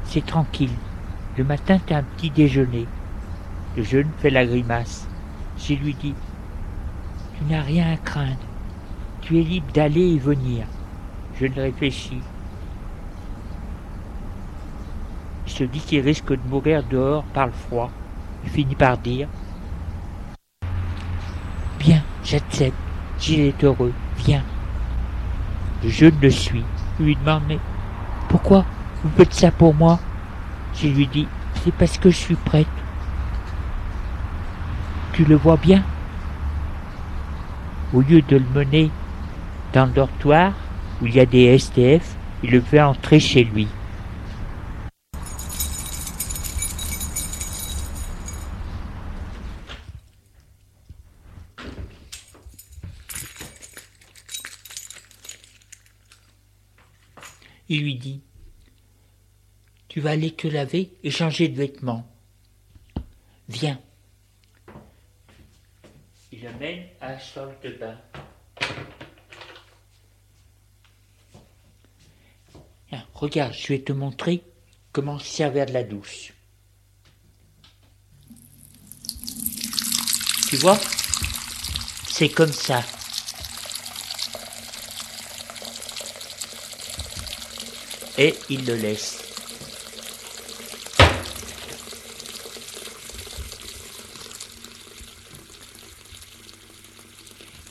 C'est 0.04 0.26
tranquille. 0.26 0.74
Le 1.38 1.44
matin, 1.44 1.80
tu 1.86 1.94
as 1.94 1.98
un 1.98 2.04
petit 2.04 2.32
déjeuner. 2.32 2.86
Le 3.78 3.84
jeune 3.84 4.10
fait 4.20 4.30
la 4.30 4.46
grimace. 4.46 5.08
Je 5.58 5.74
lui 5.74 5.94
dis 5.94 6.16
Tu 7.38 7.54
n'as 7.54 7.62
rien 7.62 7.94
à 7.94 7.98
craindre. 7.98 8.36
Tu 9.22 9.40
es 9.40 9.44
libre 9.44 9.72
d'aller 9.74 10.16
et 10.16 10.20
venir. 10.20 10.66
Je 11.40 11.46
ne 11.46 11.62
réfléchis. 11.62 12.22
Il 15.48 15.52
se 15.52 15.64
dit 15.64 15.80
qu'il 15.80 16.02
risque 16.02 16.32
de 16.32 16.50
mourir 16.50 16.84
dehors 16.84 17.24
par 17.34 17.46
le 17.46 17.54
froid. 17.54 17.90
Il 18.44 18.50
finit 18.50 18.76
par 18.76 18.98
dire 18.98 19.30
Bien, 21.80 22.02
j'accepte. 22.24 22.76
Gilles 23.20 23.48
est 23.48 23.64
heureux. 23.64 23.94
Viens. 24.18 24.44
Jeune 25.86 26.16
le 26.22 26.30
suit. 26.30 26.66
Je 27.00 27.06
lui 27.06 27.16
demande 27.16 27.44
Mais 27.48 27.60
pourquoi 28.28 28.66
vous 29.04 29.10
faites 29.16 29.34
ça 29.34 29.52
pour 29.52 29.74
moi? 29.74 29.98
Je 30.76 30.88
lui 30.88 31.08
dis 31.08 31.28
C'est 31.56 31.74
parce 31.74 31.98
que 31.98 32.10
je 32.10 32.18
suis 32.18 32.36
prête. 32.36 32.68
Tu 35.14 35.24
le 35.24 35.36
vois 35.36 35.58
bien? 35.58 35.84
Au 37.94 38.02
lieu 38.02 38.22
de 38.22 38.38
le 38.38 38.46
mener 38.54 38.92
dans 39.74 39.86
le 39.86 39.92
dortoir 39.92 40.52
où 41.02 41.08
il 41.08 41.16
y 41.16 41.20
a 41.20 41.26
des 41.26 41.58
STF, 41.58 42.16
il 42.44 42.52
le 42.52 42.62
fait 42.62 42.82
entrer 42.82 43.20
chez 43.20 43.44
lui. 43.44 43.68
Il 57.72 57.84
lui 57.84 57.96
dit 57.96 58.22
Tu 59.88 60.00
vas 60.00 60.12
aller 60.12 60.32
te 60.32 60.48
laver 60.48 60.92
et 61.04 61.12
changer 61.12 61.48
de 61.50 61.56
vêtements. 61.56 62.04
Viens. 63.48 63.80
Il 66.32 66.48
amène 66.48 66.86
à 67.00 67.12
la 67.12 67.20
salle 67.20 67.56
de 67.64 67.70
bain. 67.72 67.98
Regarde, 73.14 73.54
je 73.54 73.68
vais 73.68 73.80
te 73.80 73.92
montrer 73.92 74.44
comment 74.92 75.20
se 75.20 75.28
servir 75.28 75.66
de 75.66 75.74
la 75.74 75.84
douche. 75.84 76.34
Tu 80.50 80.58
vois? 80.58 80.80
C'est 82.10 82.30
comme 82.30 82.52
ça. 82.52 82.84
Et 88.18 88.36
il 88.50 88.66
le 88.66 88.76
laisse. 88.76 89.24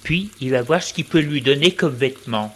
Puis 0.05 0.31
il 0.41 0.53
va 0.53 0.63
voir 0.63 0.83
ce 0.83 0.95
qu'il 0.95 1.05
peut 1.05 1.21
lui 1.21 1.43
donner 1.43 1.75
comme 1.75 1.95
vêtement. 1.95 2.55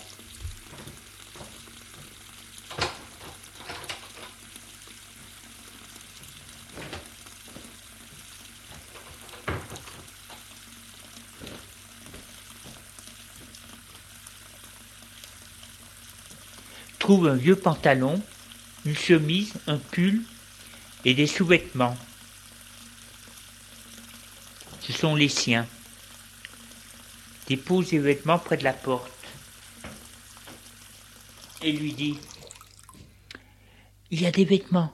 Un 17.21 17.35
vieux 17.35 17.57
pantalon, 17.57 18.21
une 18.85 18.97
chemise, 18.97 19.53
un 19.67 19.79
pull 19.79 20.23
et 21.05 21.15
des 21.15 21.27
sous-vêtements. 21.27 21.97
Ce 24.81 24.93
sont 24.93 25.15
les 25.15 25.29
siens. 25.29 25.67
Dépose 27.49 27.93
les 27.93 27.99
vêtements 27.99 28.39
près 28.39 28.57
de 28.57 28.65
la 28.65 28.73
porte 28.73 29.13
et 31.61 31.73
lui 31.73 31.93
dit 31.93 32.19
Il 34.11 34.23
y 34.23 34.27
a 34.27 34.31
des 34.31 34.45
vêtements 34.45 34.93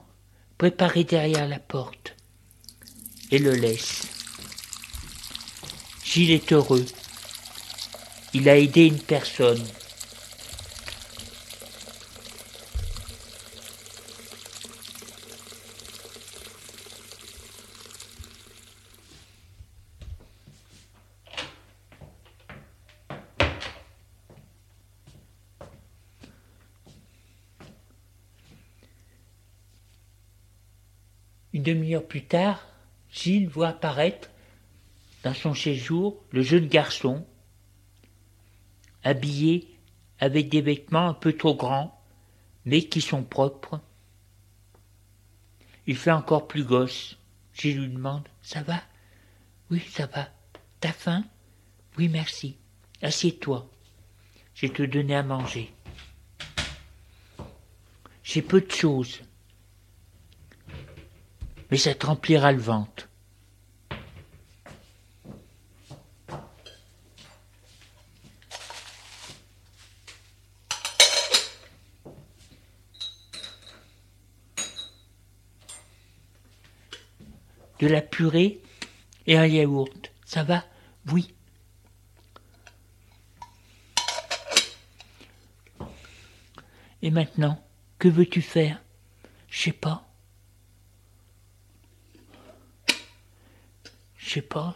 préparés 0.57 1.05
derrière 1.05 1.47
la 1.47 1.59
porte 1.59 2.15
et 3.31 3.39
le 3.39 3.53
laisse. 3.53 4.07
Gilles 6.03 6.31
est 6.31 6.51
heureux. 6.51 6.85
Il 8.33 8.49
a 8.49 8.57
aidé 8.57 8.85
une 8.85 8.99
personne. 8.99 9.63
Une 31.51 31.63
plus 31.97 32.25
tard, 32.25 32.67
Gilles 33.11 33.47
voit 33.47 33.69
apparaître 33.69 34.29
dans 35.23 35.33
son 35.33 35.53
séjour 35.53 36.21
le 36.31 36.41
jeune 36.41 36.67
garçon, 36.67 37.25
habillé 39.03 39.67
avec 40.19 40.49
des 40.49 40.61
vêtements 40.61 41.09
un 41.09 41.13
peu 41.13 41.33
trop 41.33 41.55
grands, 41.55 41.99
mais 42.65 42.83
qui 42.83 43.01
sont 43.01 43.23
propres. 43.23 43.81
Il 45.87 45.97
fait 45.97 46.11
encore 46.11 46.47
plus 46.47 46.63
gosse. 46.63 47.17
Gilles 47.53 47.79
lui 47.79 47.89
demande 47.89 48.27
Ça 48.41 48.61
va? 48.61 48.81
Oui, 49.71 49.81
ça 49.89 50.05
va. 50.05 50.29
T'as 50.79 50.91
faim? 50.91 51.25
Oui, 51.97 52.07
merci. 52.07 52.57
Assieds-toi. 53.01 53.69
Je 54.53 54.67
te 54.67 54.83
donner 54.83 55.15
à 55.15 55.23
manger. 55.23 55.73
J'ai 58.23 58.41
peu 58.41 58.61
de 58.61 58.71
choses 58.71 59.21
mais 61.71 61.77
ça 61.77 61.93
te 61.93 62.05
remplira 62.05 62.51
le 62.51 62.59
ventre. 62.59 63.07
De 77.79 77.87
la 77.87 78.01
purée 78.01 78.61
et 79.25 79.37
un 79.37 79.45
yaourt. 79.45 80.11
Ça 80.25 80.43
va? 80.43 80.65
Oui. 81.13 81.33
Et 87.01 87.09
maintenant, 87.09 87.65
que 87.97 88.09
veux-tu 88.09 88.41
faire? 88.41 88.81
Je 89.49 89.61
sais 89.61 89.71
pas. 89.71 90.08
Sais 94.29 94.41
pas. 94.41 94.75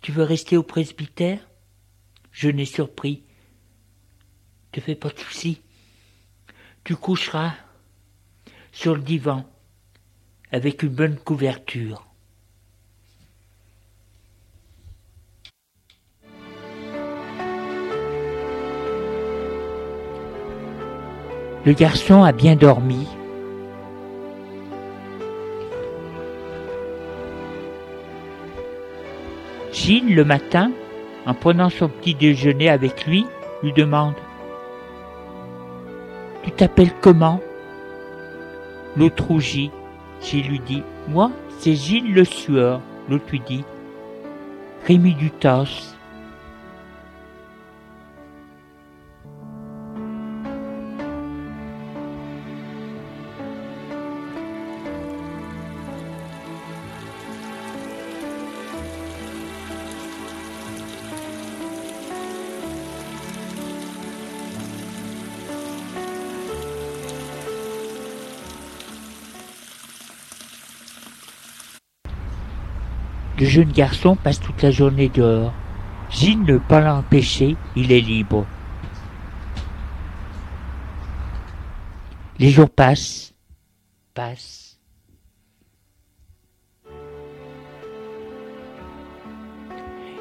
Tu 0.00 0.12
veux 0.12 0.22
rester 0.22 0.56
au 0.56 0.62
presbytère? 0.62 1.48
Je 2.30 2.48
n'ai 2.50 2.66
surpris. 2.66 3.24
Te 4.72 4.80
fais 4.80 4.96
pas 4.96 5.08
de 5.08 5.18
soucis. 5.18 5.62
Tu 6.82 6.94
coucheras 6.94 7.54
sur 8.72 8.96
le 8.96 9.02
divan 9.02 9.48
avec 10.50 10.82
une 10.82 10.94
bonne 10.94 11.18
couverture. 11.18 12.13
Le 21.66 21.72
garçon 21.72 22.22
a 22.22 22.32
bien 22.32 22.56
dormi. 22.56 23.06
Gilles, 29.72 30.14
le 30.14 30.24
matin, 30.24 30.72
en 31.24 31.32
prenant 31.32 31.70
son 31.70 31.88
petit 31.88 32.14
déjeuner 32.14 32.68
avec 32.68 33.06
lui, 33.06 33.24
lui 33.62 33.72
demande 33.72 34.14
Tu 36.42 36.50
t'appelles 36.50 36.92
comment? 37.00 37.40
L'autre 38.96 39.24
rougit. 39.24 39.70
Gilles 40.20 40.48
lui 40.48 40.60
dit 40.60 40.82
Moi, 41.08 41.30
c'est 41.58 41.74
Gilles 41.74 42.12
le 42.12 42.24
sueur. 42.24 42.82
L'autre 43.08 43.24
lui 43.30 43.40
dit 43.40 43.64
Rémi 44.86 45.14
Dutas. 45.14 45.96
Le 73.44 73.50
jeune 73.50 73.72
garçon 73.72 74.16
passe 74.16 74.40
toute 74.40 74.62
la 74.62 74.70
journée 74.70 75.10
dehors. 75.10 75.52
Gilles 76.08 76.44
ne 76.44 76.56
pas 76.56 76.80
l'empêcher, 76.80 77.58
il 77.76 77.92
est 77.92 78.00
libre. 78.00 78.46
Les 82.38 82.48
jours 82.48 82.70
passent, 82.70 83.34
passent. 84.14 84.80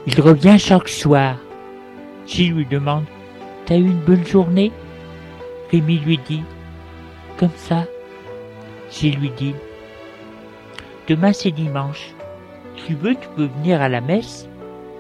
Il 0.06 0.20
revient 0.20 0.60
chaque 0.60 0.90
soir. 0.90 1.38
Gilles 2.28 2.56
lui 2.56 2.66
demande 2.66 3.06
T'as 3.66 3.78
eu 3.78 3.86
une 3.86 4.02
bonne 4.02 4.26
journée? 4.28 4.74
Rémi 5.72 6.00
lui 6.00 6.20
dit 6.28 6.44
Comme 7.38 7.56
ça. 7.56 7.86
Gilles 8.92 9.18
lui 9.18 9.30
dit 9.30 9.56
Demain 11.08 11.32
c'est 11.32 11.52
dimanche. 11.52 12.14
Tu 12.86 12.96
veux, 12.96 13.16
tu 13.16 13.28
peux 13.36 13.46
venir 13.46 13.82
à 13.82 13.88
la 13.88 14.02
messe 14.02 14.50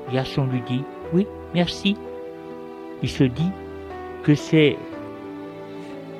Le 0.07 0.13
garçon 0.13 0.45
lui 0.45 0.61
dit 0.61 0.83
Oui, 1.11 1.27
merci. 1.53 1.97
Il 3.01 3.09
se 3.09 3.25
dit 3.25 3.51
que 4.23 4.35
c'est 4.35 4.77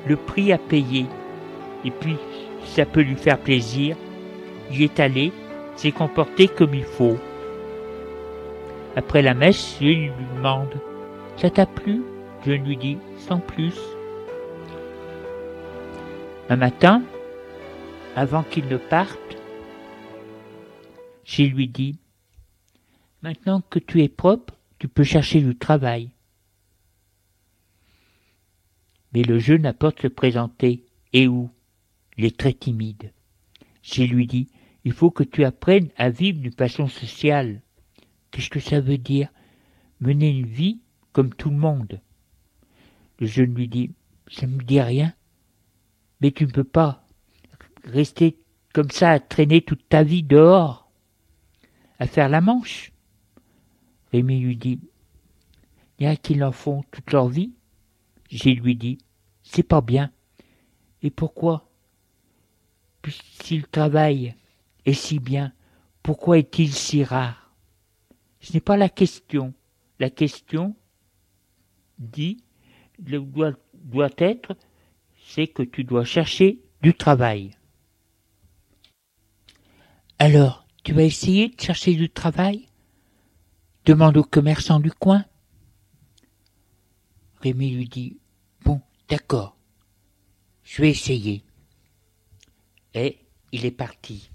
le 0.06 0.18
prix 0.18 0.52
à 0.52 0.58
payer. 0.58 1.06
Et 1.86 1.92
puis, 1.92 2.18
ça 2.66 2.86
peut 2.86 3.02
lui 3.02 3.16
faire 3.16 3.38
plaisir. 3.38 3.96
Il 4.72 4.82
est 4.82 5.00
allé, 5.00 5.32
s'est 5.76 5.92
comporté 5.92 6.48
comme 6.48 6.74
il 6.74 6.84
faut. 6.84 7.18
Après 8.96 9.22
la 9.22 9.34
messe, 9.34 9.78
je 9.80 9.86
lui 9.86 10.12
demande 10.36 10.74
Ça 11.38 11.50
t'a 11.50 11.66
plu? 11.66 12.02
Je 12.46 12.52
lui 12.52 12.76
dis 12.76 12.98
Sans 13.18 13.40
plus. 13.40 13.80
Un 16.50 16.58
matin, 16.58 17.02
avant 18.18 18.44
qu'il 18.44 18.68
ne 18.68 18.78
parte, 18.78 19.38
je 21.26 21.44
lui 21.44 21.68
dis 21.68 21.98
Maintenant 23.22 23.62
que 23.62 23.80
tu 23.80 24.02
es 24.02 24.10
propre, 24.10 24.54
tu 24.80 24.88
peux 24.88 25.04
chercher 25.04 25.42
du 25.42 25.56
travail. 25.56 26.10
Mais 29.14 29.24
le 29.24 29.40
jeune 29.40 29.66
apporte 29.66 30.02
se 30.02 30.08
présenter. 30.08 30.84
Et 31.14 31.28
où? 31.28 31.50
Il 32.18 32.26
est 32.26 32.38
très 32.38 32.54
timide. 32.54 33.12
J'ai 33.82 34.08
lui 34.08 34.28
dit, 34.28 34.50
il 34.84 34.92
faut 34.92 35.12
que 35.12 35.24
tu 35.24 35.44
apprennes 35.44 35.90
à 35.98 36.10
vivre 36.10 36.40
d'une 36.40 36.52
façon 36.52 36.88
sociale. 36.88 37.62
Qu'est-ce 38.32 38.50
que 38.50 38.60
ça 38.60 38.82
veut 38.82 38.98
dire? 38.98 39.30
Mener 40.00 40.30
une 40.30 40.48
vie 40.48 40.82
comme 41.12 41.34
tout 41.34 41.50
le 41.50 41.56
monde. 41.56 42.02
Le 43.20 43.28
jeune 43.28 43.54
lui 43.54 43.68
dit, 43.68 43.92
ça 44.30 44.48
ne 44.48 44.56
me 44.56 44.64
dit 44.64 44.82
rien. 44.82 45.14
Mais 46.20 46.32
tu 46.32 46.46
ne 46.46 46.52
peux 46.52 46.64
pas 46.64 47.06
rester 47.84 48.38
comme 48.74 48.90
ça 48.90 49.12
à 49.12 49.20
traîner 49.20 49.62
toute 49.62 49.88
ta 49.88 50.04
vie 50.04 50.24
dehors, 50.24 50.83
faire 52.08 52.30
la 52.30 52.42
manche. 52.42 52.92
Rémi 54.12 54.40
lui 54.40 54.58
dit, 54.58 54.80
il 56.00 56.06
y 56.06 56.08
a 56.08 56.16
qui 56.16 56.42
en 56.44 56.52
font 56.52 56.84
toute 56.92 57.12
leur 57.12 57.28
vie? 57.28 57.54
J'ai 58.30 58.54
lui 58.54 58.76
dit, 58.76 58.98
c'est 59.44 59.64
pas 59.64 59.82
bien. 59.82 60.12
Et 61.02 61.12
pourquoi? 61.12 61.70
Puisqu'il 63.02 63.68
travaille 63.68 64.36
est 64.86 64.94
si 64.94 65.20
bien, 65.20 65.54
pourquoi 66.02 66.38
est-il 66.38 66.74
si 66.74 67.04
rare? 67.04 67.54
Ce 68.40 68.54
n'est 68.54 68.62
pas 68.62 68.78
la 68.78 68.90
question. 68.90 69.54
La 70.00 70.10
question 70.10 70.76
dit, 72.00 72.44
doit 73.00 74.10
être, 74.18 74.58
c'est 75.26 75.48
que 75.48 75.64
tu 75.64 75.84
dois 75.84 76.06
chercher 76.06 76.60
du 76.82 76.94
travail. 76.94 77.52
Alors, 80.20 80.63
tu 80.84 80.94
vas 80.94 81.04
essayer 81.04 81.50
de 81.50 81.60
chercher 81.60 81.96
du 81.96 82.10
travail? 82.10 82.68
Demande 83.86 84.18
au 84.18 84.24
commerçant 84.24 84.80
du 84.80 84.92
coin. 84.92 85.26
Rémi 87.42 87.72
lui 87.72 87.88
dit 87.88 88.18
Bon, 88.64 88.82
d'accord, 89.10 89.58
je 90.64 90.82
vais 90.82 90.90
essayer. 90.90 91.44
Et 92.94 93.20
il 93.52 93.66
est 93.66 93.72
parti. 93.72 94.30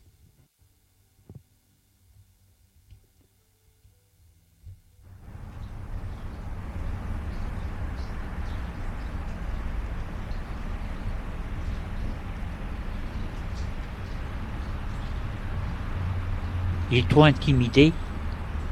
Il 16.90 16.98
est 16.98 17.08
trop 17.08 17.24
intimidé 17.24 17.92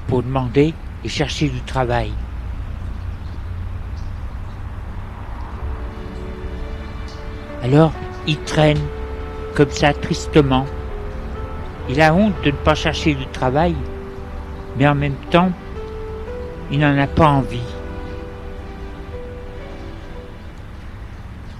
pour 0.06 0.22
demander 0.22 0.72
et 1.04 1.08
chercher 1.08 1.48
du 1.48 1.60
travail. 1.60 2.10
Alors, 7.62 7.92
il 8.26 8.38
traîne, 8.38 8.78
comme 9.54 9.70
ça, 9.70 9.92
tristement. 9.92 10.66
Il 11.88 12.00
a 12.00 12.14
honte 12.14 12.34
de 12.44 12.50
ne 12.50 12.56
pas 12.56 12.74
chercher 12.74 13.14
du 13.14 13.26
travail, 13.26 13.74
mais 14.78 14.86
en 14.86 14.94
même 14.94 15.16
temps, 15.30 15.52
il 16.70 16.78
n'en 16.80 16.96
a 16.98 17.06
pas 17.06 17.28
envie. 17.28 17.60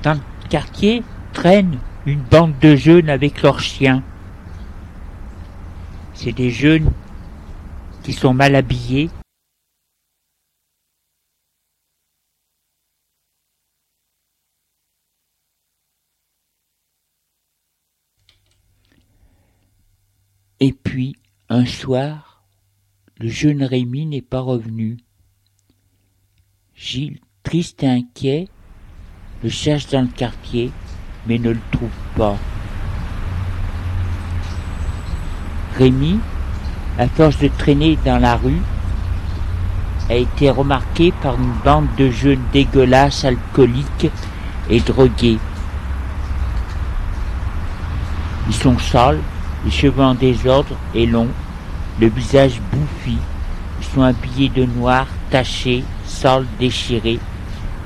Dans 0.03 0.15
le 0.15 0.49
quartier 0.49 1.03
traîne 1.33 1.79
une 2.07 2.21
bande 2.21 2.55
de 2.61 2.77
jeunes 2.77 3.11
avec 3.11 3.43
leurs 3.43 3.61
chiens. 3.61 4.03
C'est 6.17 6.33
des 6.33 6.51
jeunes 6.51 6.91
qui 8.03 8.13
sont 8.13 8.35
mal 8.35 8.57
habillés, 8.57 9.11
Et 20.59 20.73
puis, 20.73 21.17
un 21.51 21.67
soir, 21.67 22.43
le 23.19 23.29
jeune 23.29 23.63
Rémi 23.63 24.07
n'est 24.07 24.23
pas 24.23 24.41
revenu. 24.41 24.97
Gilles, 26.75 27.21
triste 27.43 27.83
et 27.83 27.89
inquiet, 27.89 28.49
le 29.43 29.51
cherche 29.51 29.89
dans 29.89 30.01
le 30.01 30.09
quartier, 30.09 30.73
mais 31.27 31.39
ne 31.39 31.51
le 31.51 31.61
trouve 31.73 31.91
pas. 32.17 32.39
Rémi, 35.79 36.19
à 36.99 37.07
force 37.07 37.39
de 37.39 37.49
traîner 37.49 37.99
dans 38.05 38.19
la 38.19 38.37
rue, 38.37 38.63
a 40.09 40.15
été 40.15 40.51
remarqué 40.51 41.13
par 41.23 41.35
une 41.35 41.53
bande 41.65 41.89
de 41.99 42.11
jeunes 42.11 42.43
dégueulasses, 42.53 43.25
alcooliques 43.25 44.11
et 44.71 44.81
drogués. 44.81 45.39
Ils 48.49 48.55
sont 48.55 48.79
sales, 48.79 49.19
les 49.65 49.71
cheveux 49.71 50.03
en 50.03 50.15
désordre 50.15 50.77
et 50.95 51.07
longs, 51.07 51.29
le 52.01 52.07
visage 52.07 52.61
bouffi. 52.73 53.19
Ils 53.81 53.87
sont 53.95 54.03
habillés 54.03 54.49
de 54.49 54.65
noir, 54.65 55.07
tachés, 55.31 55.85
sales, 56.07 56.47
déchirés, 56.59 57.19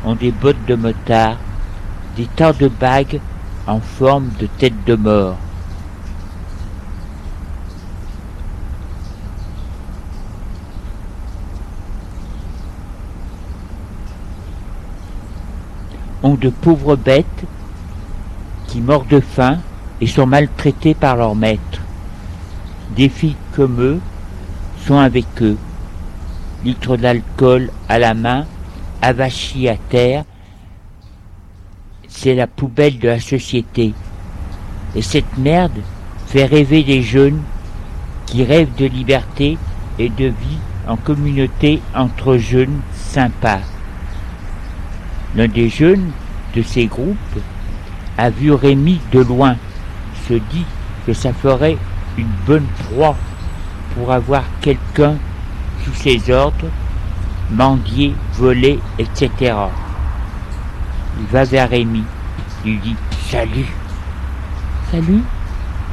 ont 0.04 0.14
des 0.14 0.30
bottes 0.30 0.64
de 0.68 0.74
motard, 0.76 1.36
des 2.16 2.26
tas 2.36 2.52
de 2.52 2.68
bagues 2.68 3.20
en 3.66 3.80
forme 3.80 4.28
de 4.38 4.46
tête 4.46 4.84
de 4.86 4.94
mort. 4.94 5.38
Ont 16.22 16.34
de 16.34 16.50
pauvres 16.50 16.96
bêtes 16.96 17.44
qui 18.66 18.80
mordent 18.80 19.08
de 19.08 19.20
faim 19.20 19.58
et 20.00 20.06
sont 20.06 20.26
maltraités 20.26 20.94
par 20.94 21.16
leurs 21.16 21.34
maîtres. 21.34 21.80
Des 22.96 23.08
filles 23.08 23.36
comme 23.54 23.80
eux 23.80 24.00
sont 24.86 24.98
avec 24.98 25.26
eux, 25.42 25.56
litres 26.64 26.96
d'alcool 26.96 27.70
à 27.88 27.98
la 27.98 28.14
main, 28.14 28.46
avachis 29.02 29.68
à 29.68 29.76
terre. 29.76 30.24
C'est 32.08 32.34
la 32.34 32.46
poubelle 32.46 32.98
de 32.98 33.08
la 33.08 33.20
société. 33.20 33.94
Et 34.94 35.02
cette 35.02 35.38
merde 35.38 35.80
fait 36.26 36.44
rêver 36.44 36.82
des 36.82 37.02
jeunes 37.02 37.40
qui 38.26 38.44
rêvent 38.44 38.74
de 38.76 38.86
liberté 38.86 39.58
et 39.98 40.08
de 40.08 40.26
vie 40.26 40.58
en 40.86 40.96
communauté 40.96 41.80
entre 41.94 42.36
jeunes 42.36 42.80
sympas. 42.94 43.60
L'un 45.36 45.46
des 45.46 45.68
jeunes 45.68 46.10
de 46.56 46.62
ces 46.62 46.86
groupes 46.86 47.16
a 48.18 48.30
vu 48.30 48.52
Rémi 48.52 49.00
de 49.12 49.20
loin 49.20 49.56
se 50.28 50.34
dit 50.34 50.64
que 51.06 51.12
ça 51.12 51.32
ferait 51.32 51.76
une 52.18 52.32
bonne 52.46 52.66
proie 52.88 53.16
pour 53.94 54.12
avoir 54.12 54.42
quelqu'un 54.60 55.14
sous 55.84 55.94
ses 55.94 56.30
ordres, 56.32 56.68
mendier, 57.50 58.14
voler, 58.34 58.78
etc. 58.98 59.30
Il 61.18 61.26
va 61.30 61.44
vers 61.44 61.70
Rémi, 61.70 62.04
lui 62.64 62.78
dit 62.78 62.96
Salut. 63.28 63.72
Salut 64.90 65.22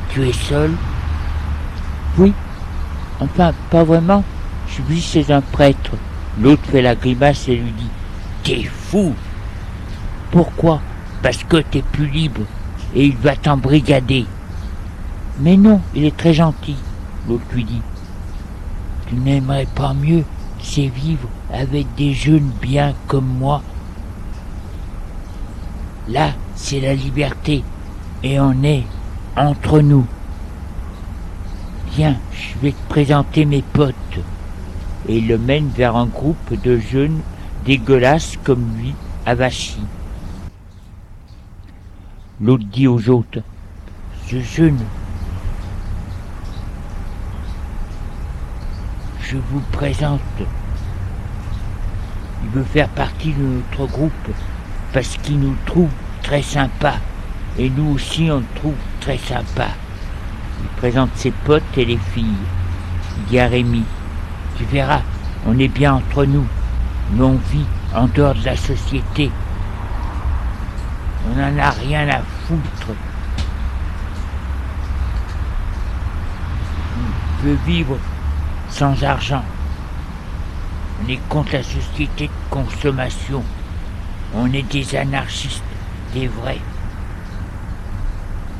Tu 0.09 0.27
es 0.27 0.33
seul? 0.33 0.71
Oui. 2.17 2.33
Enfin, 3.19 3.53
pas 3.69 3.83
vraiment. 3.83 4.23
Je 4.67 4.81
suis 4.81 5.01
chez 5.01 5.31
un 5.31 5.41
prêtre. 5.41 5.91
L'autre 6.41 6.63
fait 6.71 6.81
la 6.81 6.95
grimace 6.95 7.47
et 7.47 7.55
lui 7.55 7.71
dit 7.71 7.89
T'es 8.43 8.63
fou 8.63 9.13
Pourquoi? 10.31 10.81
Parce 11.23 11.43
que 11.43 11.57
t'es 11.57 11.81
plus 11.81 12.07
libre 12.07 12.41
et 12.95 13.05
il 13.05 13.17
va 13.17 13.35
t'embrigader. 13.35 14.25
Mais 15.39 15.57
non, 15.57 15.81
il 15.93 16.05
est 16.05 16.17
très 16.17 16.33
gentil, 16.33 16.75
l'autre 17.27 17.45
lui 17.53 17.63
dit. 17.63 17.81
Tu 19.07 19.15
n'aimerais 19.15 19.67
pas 19.73 19.93
mieux, 19.93 20.23
c'est 20.61 20.87
vivre 20.87 21.29
avec 21.53 21.85
des 21.95 22.13
jeunes 22.13 22.51
bien 22.61 22.93
comme 23.07 23.27
moi? 23.27 23.61
Là, 26.07 26.31
c'est 26.55 26.79
la 26.79 26.93
liberté. 26.93 27.63
Et 28.23 28.39
on 28.39 28.63
est 28.63 28.83
entre 29.35 29.79
nous. 29.81 30.05
Viens, 31.95 32.17
je 32.31 32.59
vais 32.61 32.71
te 32.71 32.89
présenter 32.89 33.45
mes 33.45 33.61
potes. 33.61 33.95
Et 35.07 35.17
il 35.17 35.27
le 35.27 35.37
mène 35.37 35.69
vers 35.69 35.95
un 35.95 36.07
groupe 36.07 36.61
de 36.63 36.79
jeunes 36.79 37.19
dégueulasses 37.65 38.37
comme 38.43 38.65
lui, 38.77 38.93
avachis. 39.25 39.79
L'autre 42.39 42.65
dit 42.71 42.87
aux 42.87 43.09
autres, 43.09 43.39
jeune, 44.27 44.77
je 49.21 49.37
vous 49.37 49.61
présente. 49.71 50.21
Il 52.43 52.49
veut 52.51 52.63
faire 52.63 52.89
partie 52.89 53.33
de 53.33 53.41
notre 53.41 53.91
groupe 53.91 54.11
parce 54.93 55.17
qu'il 55.17 55.39
nous 55.39 55.55
trouve 55.65 55.89
très 56.21 56.43
sympa. 56.43 56.97
Et 57.57 57.71
nous 57.71 57.95
aussi, 57.95 58.29
on 58.29 58.37
le 58.37 58.45
trouve 58.53 58.75
très 59.01 59.17
sympa. 59.17 59.69
Il 60.61 60.67
présente 60.77 61.09
ses 61.15 61.31
potes 61.31 61.63
et 61.75 61.85
les 61.85 61.97
filles. 61.97 62.45
Il 63.17 63.25
dit 63.31 63.39
à 63.39 63.47
Rémi, 63.47 63.83
tu 64.57 64.63
verras, 64.65 65.01
on 65.47 65.57
est 65.57 65.67
bien 65.69 65.95
entre 65.95 66.23
nous, 66.25 66.45
mais 67.13 67.23
on 67.23 67.39
vit 67.51 67.65
en 67.95 68.05
dehors 68.05 68.35
de 68.35 68.45
la 68.45 68.55
société. 68.55 69.31
On 71.29 71.35
n'en 71.35 71.57
a 71.57 71.71
rien 71.71 72.07
à 72.07 72.21
foutre. 72.21 72.95
On 76.97 77.43
veut 77.43 77.57
vivre 77.65 77.97
sans 78.69 79.03
argent. 79.03 79.43
On 81.03 81.09
est 81.09 81.19
contre 81.29 81.53
la 81.53 81.63
société 81.63 82.27
de 82.27 82.31
consommation. 82.49 83.43
On 84.33 84.51
est 84.53 84.63
des 84.63 84.95
anarchistes, 84.95 85.63
des 86.13 86.27
vrais. 86.27 86.59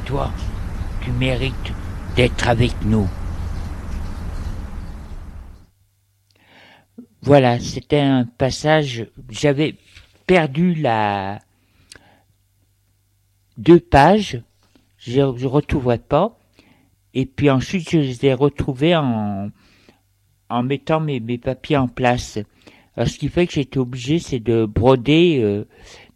Toi, 0.06 0.32
tu 1.02 1.12
mérites 1.12 1.74
d'être 2.16 2.48
avec 2.48 2.74
nous. 2.84 3.10
Voilà, 7.22 7.60
c'était 7.60 8.02
un 8.02 8.26
passage. 8.26 9.06
J'avais 9.30 9.76
perdu 10.26 10.76
la 10.76 11.40
deux 13.58 13.80
pages, 13.80 14.42
je 14.98 15.22
ne 15.22 15.46
retrouverai 15.46 15.98
pas. 16.00 16.38
Et 17.14 17.26
puis 17.26 17.50
ensuite, 17.50 17.90
je 17.90 17.98
les 17.98 18.26
ai 18.26 18.34
retrouvées 18.34 18.96
en, 18.96 19.50
en 20.50 20.64
mettant 20.64 21.00
mes, 21.00 21.20
mes 21.20 21.38
papiers 21.38 21.78
en 21.78 21.88
place. 21.88 22.40
Alors, 22.96 23.08
ce 23.08 23.18
qui 23.18 23.30
fait 23.30 23.46
que 23.48 23.54
j'étais 23.54 23.78
obligé, 23.78 24.20
c'est 24.20 24.40
de 24.40 24.66
broder, 24.66 25.40
euh, 25.42 25.66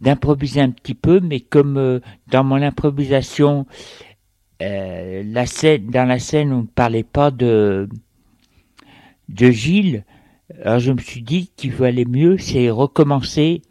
d'improviser 0.02 0.62
un 0.62 0.72
petit 0.72 0.96
peu, 0.96 1.20
mais 1.20 1.39
comme 1.39 1.78
euh, 1.78 2.00
dans 2.28 2.44
mon 2.44 2.62
improvisation, 2.62 3.68
euh, 4.62 5.24
la 5.26 5.46
scène, 5.46 5.88
dans 5.88 6.06
la 6.08 6.20
scène, 6.20 6.52
on 6.52 6.62
ne 6.62 6.68
parlait 6.68 7.04
pas 7.04 7.32
de 7.32 7.88
de 9.30 9.50
Gilles, 9.50 10.04
alors 10.64 10.80
je 10.80 10.92
me 10.92 10.98
suis 10.98 11.22
dit 11.22 11.52
qu'il 11.56 11.72
valait 11.72 12.06
mieux, 12.06 12.38
c'est 12.38 12.70
recommencer 12.70 13.62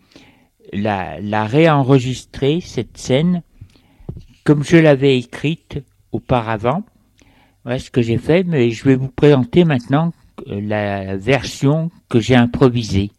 la, 0.72 1.20
la 1.20 1.44
réenregistrer 1.44 2.60
cette 2.60 2.96
scène 2.96 3.42
comme 4.50 4.64
je 4.64 4.78
l'avais 4.78 5.16
écrite 5.16 5.78
auparavant. 6.10 6.82
Voilà 7.62 7.78
ce 7.78 7.88
que 7.88 8.02
j'ai 8.02 8.18
fait, 8.18 8.42
mais 8.42 8.72
je 8.72 8.82
vais 8.82 8.96
vous 8.96 9.06
présenter 9.06 9.64
maintenant 9.64 10.12
la 10.44 11.16
version 11.16 11.92
que 12.08 12.18
j'ai 12.18 12.34
improvisée. 12.34 13.12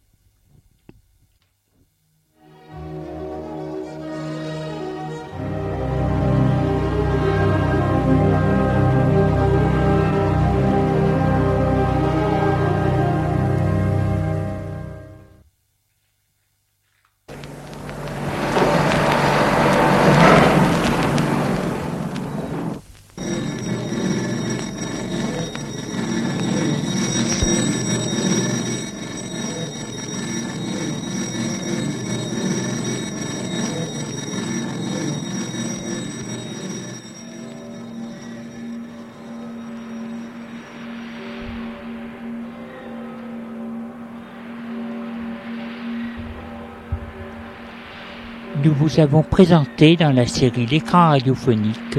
Vous 48.92 49.00
avons 49.00 49.22
présenté 49.22 49.96
dans 49.96 50.12
la 50.12 50.26
série 50.26 50.66
L'écran 50.66 51.10
radiophonique 51.10 51.98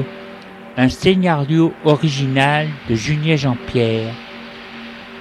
un 0.76 0.88
scénario 0.88 1.72
original 1.84 2.68
de 2.88 2.94
Julien 2.94 3.34
Jean-Pierre, 3.34 4.12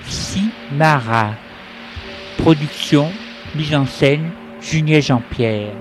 Simara. 0.05 1.31
Production, 2.37 3.09
mise 3.55 3.73
en 3.73 3.87
scène, 3.87 4.29
Julien 4.61 4.99
Jean-Pierre. 4.99 5.71